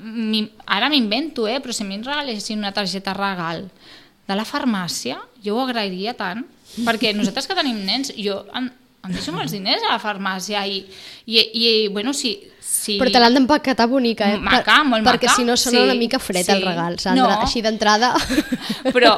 mi- 0.00 0.48
ara 0.66 0.88
m'invento, 0.88 1.46
eh? 1.48 1.60
però 1.60 1.72
si 1.76 1.84
a 1.84 1.86
mi 1.86 1.94
em 1.98 2.02
regalessin 2.04 2.58
una 2.58 2.72
targeta 2.72 3.12
regal 3.16 3.66
de 4.26 4.34
la 4.40 4.44
farmàcia, 4.48 5.18
jo 5.44 5.58
ho 5.58 5.64
agrairia 5.68 6.14
tant, 6.16 6.46
perquè 6.84 7.12
nosaltres 7.14 7.46
que 7.46 7.56
tenim 7.60 7.82
nens, 7.84 8.12
jo 8.16 8.40
em, 9.04 9.12
deixo 9.12 9.32
molts 9.32 9.52
diners 9.52 9.82
a 9.88 9.92
la 9.92 10.00
farmàcia 10.02 10.66
i, 10.66 10.84
i, 11.26 11.38
i 11.38 11.88
bueno, 11.88 12.12
si, 12.12 12.34
si... 12.60 12.98
Però 13.00 13.10
te 13.12 13.20
l'han 13.20 13.34
d'empaquetar 13.38 13.86
bonica, 13.88 14.32
eh? 14.34 14.38
Maca, 14.38 14.64
Per- 14.80 14.88
molt 14.88 15.04
Perquè 15.06 15.28
maca, 15.30 15.36
si 15.36 15.44
no 15.44 15.56
sona 15.56 15.78
sí, 15.78 15.84
una 15.84 15.94
mica 15.94 16.18
fred 16.18 16.48
el 16.48 16.60
sí. 16.62 16.64
regal, 16.66 16.98
Sandra. 16.98 17.36
No. 17.36 17.40
Així 17.46 17.62
d'entrada... 17.62 18.14
Però, 18.94 19.14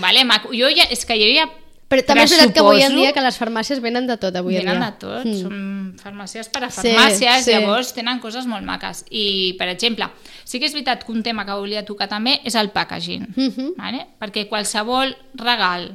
vale, 0.00 0.24
maco. 0.24 0.50
Jo 0.52 0.68
ja, 0.74 0.86
és 0.90 1.04
que 1.06 1.16
jo 1.18 1.28
ja 1.34 1.48
Però 1.92 2.00
també 2.08 2.22
és 2.24 2.32
veritat 2.32 2.54
que 2.56 2.60
avui 2.64 2.80
en 2.86 2.94
dia 2.96 3.10
que 3.12 3.20
les 3.20 3.36
farmàcies 3.36 3.80
venen 3.84 4.06
de 4.08 4.14
tot, 4.16 4.32
avui 4.40 4.56
en 4.56 4.64
Venen 4.64 4.78
dia. 4.80 4.86
de 4.94 4.96
tot, 5.02 5.26
mm. 5.28 5.40
són 5.42 5.96
farmàcies 6.00 6.48
per 6.48 6.62
a 6.64 6.70
Sí, 6.72 6.86
farmàcies, 6.88 7.42
sí. 7.44 7.52
llavors 7.52 7.90
tenen 7.92 8.18
coses 8.22 8.46
molt 8.48 8.64
maques. 8.64 9.02
I, 9.12 9.52
per 9.58 9.68
exemple, 9.68 10.08
sí 10.48 10.56
que 10.58 10.70
és 10.70 10.72
veritat 10.72 11.04
que 11.04 11.12
un 11.12 11.20
tema 11.22 11.44
que 11.44 11.52
volia 11.52 11.84
tocar 11.84 12.08
també 12.08 12.38
és 12.48 12.54
el 12.56 12.70
packaging, 12.72 13.26
Mhm. 13.36 13.74
vale? 13.76 14.06
perquè 14.18 14.46
qualsevol 14.48 15.12
regal 15.36 15.90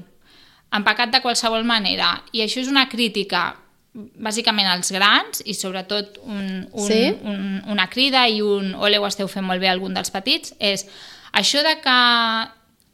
empacat 0.73 1.11
de 1.13 1.21
qualsevol 1.23 1.63
manera, 1.63 2.23
i 2.33 2.41
això 2.43 2.59
és 2.61 2.67
una 2.67 2.87
crítica 2.89 3.55
bàsicament 3.97 4.67
els 4.69 4.91
grans 4.93 5.41
i 5.45 5.53
sobretot 5.57 6.19
un, 6.23 6.67
un, 6.71 6.87
Sí? 6.87 6.99
un, 7.23 7.63
una 7.71 7.87
crida 7.89 8.27
i 8.29 8.41
un 8.45 8.75
ole 8.75 8.99
ho 8.99 9.07
esteu 9.07 9.27
fent 9.31 9.45
molt 9.47 9.59
bé 9.63 9.69
algun 9.71 9.93
dels 9.95 10.11
petits 10.13 10.53
és 10.59 10.85
això 11.33 11.63
de 11.65 11.79
que 11.81 11.95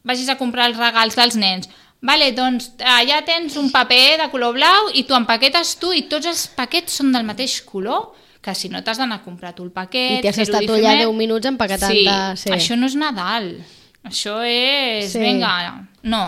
vagis 0.07 0.29
a 0.29 0.37
comprar 0.39 0.69
els 0.69 0.77
regals 0.79 1.15
dels 1.19 1.35
nens 1.35 1.69
Vale, 2.03 2.33
doncs 2.35 2.73
allà 2.83 3.21
tens 3.23 3.55
un 3.55 3.69
paper 3.71 4.17
de 4.19 4.25
color 4.31 4.51
blau 4.57 4.89
i 4.93 5.05
tu 5.07 5.15
empaquetes 5.15 5.77
tu 5.79 5.93
i 5.95 6.01
tots 6.11 6.27
els 6.27 6.41
paquets 6.51 6.97
són 6.99 7.13
del 7.15 7.23
mateix 7.23 7.61
color 7.63 8.09
que 8.43 8.51
si 8.59 8.67
no 8.67 8.81
t'has 8.83 8.99
d'anar 8.99 9.21
a 9.21 9.23
comprar 9.23 9.53
tu 9.55 9.63
el 9.63 9.71
paquet... 9.71 10.17
I 10.19 10.25
t'has 10.25 10.41
estat 10.43 10.65
allà 10.65 10.75
diferent. 10.75 10.99
10 11.05 11.13
minuts 11.15 11.47
empaquetant 11.47 11.93
sí, 11.95 12.01
de- 12.03 12.35
sí. 12.41 12.51
això 12.51 12.75
no 12.75 12.89
és 12.91 12.97
Nadal. 12.99 13.53
Això 14.03 14.41
és... 14.43 15.13
Sí. 15.13 15.21
Vinga, 15.23 15.53
no. 16.03 16.25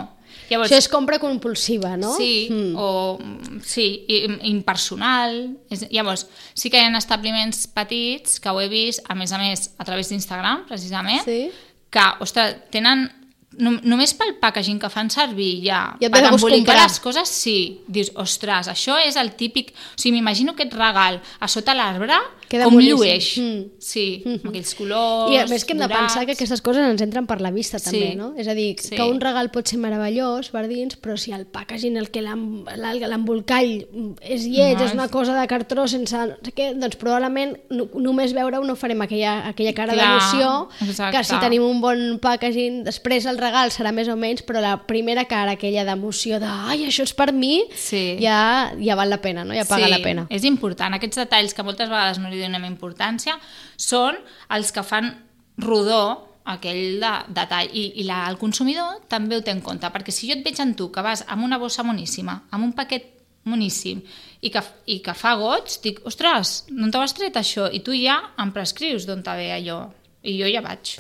Llavors, 0.50 0.70
Això 0.72 0.78
és 0.78 0.88
compra 0.88 1.18
compulsiva, 1.20 1.96
no? 1.98 2.16
Sí, 2.18 2.48
Mm. 2.52 2.76
o 2.78 3.20
sí, 3.64 4.06
i- 4.08 4.26
impersonal. 4.50 5.58
És, 5.70 5.88
llavors, 5.92 6.28
sí 6.54 6.70
que 6.70 6.78
hi 6.78 6.86
ha 6.86 6.98
establiments 6.98 7.68
petits 7.68 8.40
que 8.40 8.50
ho 8.50 8.62
he 8.62 8.68
vist, 8.70 9.02
a 9.10 9.16
més 9.16 9.32
a 9.32 9.38
més, 9.38 9.72
a 9.78 9.84
través 9.86 10.10
d'Instagram, 10.10 10.66
precisament, 10.68 11.24
Sí. 11.26 11.52
que, 11.90 12.02
ostres, 12.20 12.56
tenen 12.70 13.10
no, 13.58 13.72
només 13.84 14.14
pel 14.14 14.36
packaging 14.42 14.80
que 14.80 14.90
fan 14.90 15.10
servir 15.10 15.62
ja, 15.66 15.96
Ja 16.02 16.10
per 16.10 16.24
embolicar 16.28 16.76
les 16.82 17.00
coses, 17.00 17.30
sí. 17.30 17.82
Dius, 17.88 18.12
ostres, 18.16 18.68
això 18.68 18.98
és 19.06 19.16
el 19.16 19.34
típic... 19.36 19.72
O 19.96 20.02
sigui, 20.02 20.16
m'imagino 20.18 20.54
aquest 20.54 20.74
regal 20.74 21.22
a 21.40 21.48
sota 21.48 21.74
l'arbre, 21.74 22.18
Queda 22.50 22.66
com 22.68 22.76
boníssim. 22.76 22.96
llueix. 22.98 23.30
Mm. 23.42 23.62
Sí, 23.80 24.06
amb 24.26 24.46
aquells 24.52 24.76
colors, 24.78 25.32
I 25.34 25.38
a 25.42 25.48
més 25.48 25.66
que 25.66 25.74
hem 25.74 25.80
de 25.80 25.88
dorats. 25.88 26.02
pensar 26.14 26.26
que 26.28 26.34
aquestes 26.38 26.62
coses 26.62 26.84
ens 26.86 27.02
entren 27.02 27.26
per 27.26 27.40
la 27.42 27.50
vista 27.52 27.80
també, 27.80 28.12
Sí. 28.12 28.16
no? 28.16 28.34
És 28.38 28.48
a 28.48 28.54
dir, 28.54 28.76
Sí. 28.80 28.96
que 28.96 29.04
un 29.04 29.20
regal 29.20 29.50
pot 29.52 29.66
ser 29.68 29.80
meravellós 29.80 30.50
per 30.52 30.68
dins, 30.68 31.00
però 31.02 31.18
si 31.18 31.32
el 31.32 31.46
packaging, 31.48 31.98
el 31.98 32.12
que 32.12 32.22
l'embolcall 32.22 33.88
és 34.22 34.46
lleig, 34.46 34.78
No, 34.78 34.86
és 34.86 34.94
una 34.94 35.08
cosa 35.10 35.40
de 35.40 35.48
cartró 35.48 35.88
sense 35.88 36.16
no 36.18 36.36
sé 36.44 36.52
què, 36.56 36.70
doncs 36.78 36.96
probablement 37.02 37.56
no, 37.70 37.88
només 38.02 38.34
veure-ho 38.36 38.64
no 38.66 38.76
farem 38.76 39.02
aquella, 39.06 39.48
aquella 39.50 39.74
cara 39.78 39.96
d'emoció, 39.96 40.70
que 41.12 41.24
si 41.24 41.38
tenim 41.42 41.64
un 41.66 41.82
bon 41.82 42.20
packaging, 42.22 42.84
després 42.88 43.26
el 43.26 43.38
regal 43.46 43.72
serà 43.72 43.94
més 43.96 44.10
o 44.12 44.18
menys, 44.20 44.42
però 44.46 44.60
la 44.64 44.76
primera 44.90 45.24
cara 45.30 45.54
aquella 45.56 45.86
d'emoció 45.88 46.42
de 46.42 46.50
ai, 46.50 46.84
això 46.90 47.06
és 47.06 47.14
per 47.16 47.30
mi, 47.34 47.62
Sí. 47.78 48.18
ja, 48.20 48.74
ja 48.82 48.98
val 48.98 49.10
la 49.14 49.22
pena, 49.22 49.46
no? 49.46 49.54
ja 49.56 49.64
paga 49.70 49.86
sí, 49.88 49.94
la 49.94 50.02
pena. 50.04 50.28
és 50.34 50.44
important. 50.50 50.98
Aquests 50.98 51.22
detalls 51.24 51.54
que 51.54 51.64
moltes 51.64 51.90
vegades 51.90 52.20
no 52.20 52.30
li 52.34 52.42
donem 52.42 52.66
importància 52.68 53.38
són 53.78 54.18
els 54.50 54.72
que 54.76 54.84
fan 54.84 55.14
rodó 55.62 56.02
aquell 56.46 57.00
de, 57.02 57.12
detall 57.34 57.72
i, 57.74 57.88
i 58.02 58.04
la, 58.06 58.26
el 58.30 58.38
consumidor 58.38 59.00
també 59.10 59.38
ho 59.40 59.42
té 59.42 59.50
en 59.56 59.64
compte 59.66 59.90
perquè 59.90 60.14
si 60.14 60.28
jo 60.30 60.36
et 60.38 60.44
veig 60.46 60.60
en 60.62 60.76
tu 60.78 60.92
que 60.94 61.02
vas 61.02 61.24
amb 61.34 61.42
una 61.48 61.58
bossa 61.58 61.82
moníssima 61.82 62.36
amb 62.54 62.68
un 62.68 62.74
paquet 62.78 63.08
moníssim 63.50 64.04
i 64.46 64.52
que, 64.54 64.62
i 64.86 65.00
que 65.02 65.14
fa 65.18 65.32
goig, 65.40 65.74
dic, 65.82 66.04
ostres, 66.06 66.66
d'on 66.70 66.92
t'ho 66.94 67.02
has 67.02 67.16
tret 67.18 67.34
això? 67.42 67.66
I 67.74 67.82
tu 67.86 67.96
ja 67.98 68.20
em 68.42 68.52
prescrius 68.54 69.08
d'on 69.10 69.24
te 69.26 69.34
ve 69.40 69.48
allò 69.56 69.80
i 70.26 70.36
jo 70.38 70.50
ja 70.50 70.62
vaig. 70.66 70.96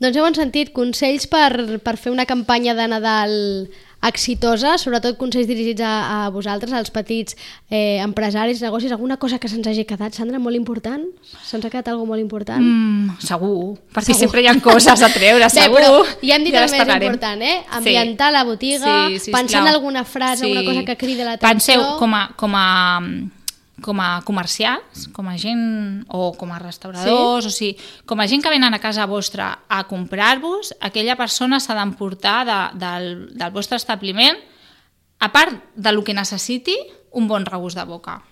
Doncs 0.00 0.16
heu 0.18 0.26
sentit 0.34 0.72
consells 0.74 1.28
per, 1.30 1.78
per 1.84 1.96
fer 1.96 2.10
una 2.10 2.24
campanya 2.26 2.74
de 2.74 2.86
Nadal 2.90 3.34
exitosa, 4.02 4.72
sobretot 4.82 5.14
consells 5.14 5.46
dirigits 5.46 5.78
a, 5.86 5.90
a 6.26 6.30
vosaltres, 6.34 6.72
als 6.74 6.90
petits 6.90 7.36
eh, 7.70 8.00
empresaris, 8.02 8.58
negocis, 8.64 8.90
alguna 8.90 9.14
cosa 9.22 9.38
que 9.38 9.46
se'ns 9.46 9.68
hagi 9.70 9.84
quedat, 9.86 10.16
Sandra, 10.18 10.40
molt 10.42 10.58
important? 10.58 11.04
Se'ns 11.46 11.62
ha 11.62 11.70
quedat 11.70 11.92
alguna 11.92 12.10
molt 12.16 12.24
important? 12.24 12.58
Mm, 12.66 13.14
segur, 13.22 13.76
perquè 13.94 14.10
Segur. 14.10 14.24
sempre 14.24 14.42
hi 14.42 14.48
ha 14.50 14.56
coses 14.64 15.04
a 15.06 15.10
treure, 15.14 15.44
Bé, 15.46 15.52
segur. 15.54 15.78
però 15.78 16.02
ja 16.18 16.34
hem 16.34 16.48
dit 16.48 16.56
Ja 16.56 16.64
el 16.64 16.66
més 16.72 16.82
parlarem. 16.82 17.06
important, 17.06 17.46
eh? 17.46 17.60
Ambientar 17.78 18.32
la 18.34 18.42
botiga, 18.48 18.96
pensar 19.30 19.62
en 19.62 19.70
alguna 19.76 20.02
frase, 20.02 20.50
alguna 20.50 20.64
cosa 20.66 20.82
que 20.90 20.96
cridi 20.98 21.22
l'atenció. 21.22 21.78
Penseu, 21.78 21.86
com 22.02 22.18
a, 22.18 22.24
com 22.34 22.58
a, 22.58 22.66
com 23.82 24.00
a 24.00 24.22
comercials, 24.24 25.08
com 25.12 25.28
a 25.28 25.36
gent, 25.36 26.04
o 26.08 26.32
com 26.38 26.52
a 26.54 26.58
restauradors, 26.62 27.44
sí? 27.44 27.48
o 27.48 27.52
sigui, 27.52 27.76
com 28.06 28.20
a 28.22 28.26
gent 28.30 28.42
que 28.42 28.50
venen 28.54 28.72
a 28.74 28.80
casa 28.80 29.04
vostra 29.10 29.50
a 29.68 29.82
comprar-vos, 29.90 30.72
aquella 30.80 31.16
persona 31.20 31.58
s'ha 31.60 31.74
d'emportar 31.76 32.38
de, 32.48 32.58
del, 32.80 33.08
del 33.36 33.52
vostre 33.54 33.76
establiment, 33.76 34.38
a 35.18 35.32
part 35.34 35.58
de 35.76 35.92
lo 35.92 36.02
que 36.02 36.14
necessiti, 36.14 36.74
un 37.12 37.28
bon 37.28 37.44
regust 37.46 37.76
de 37.78 37.84
boca. 37.84 38.22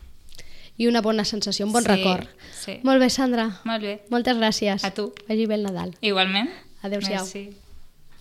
I 0.81 0.87
una 0.89 1.03
bona 1.05 1.27
sensació, 1.29 1.67
un 1.67 1.73
bon 1.75 1.85
Sí, 1.85 1.91
record. 1.93 2.27
sí. 2.57 2.79
Molt 2.83 3.03
bé, 3.03 3.11
Sandra. 3.11 3.51
Molt 3.69 3.83
bé. 3.85 3.99
Moltes 4.09 4.39
gràcies. 4.41 4.83
A 4.83 4.91
tu. 4.97 5.11
Vagi 5.29 5.45
bé 5.47 5.59
el 5.61 5.67
Nadal. 5.69 5.93
Igualment. 6.01 6.49
Adéu-siau. 6.83 7.21
Merci. 7.27 7.70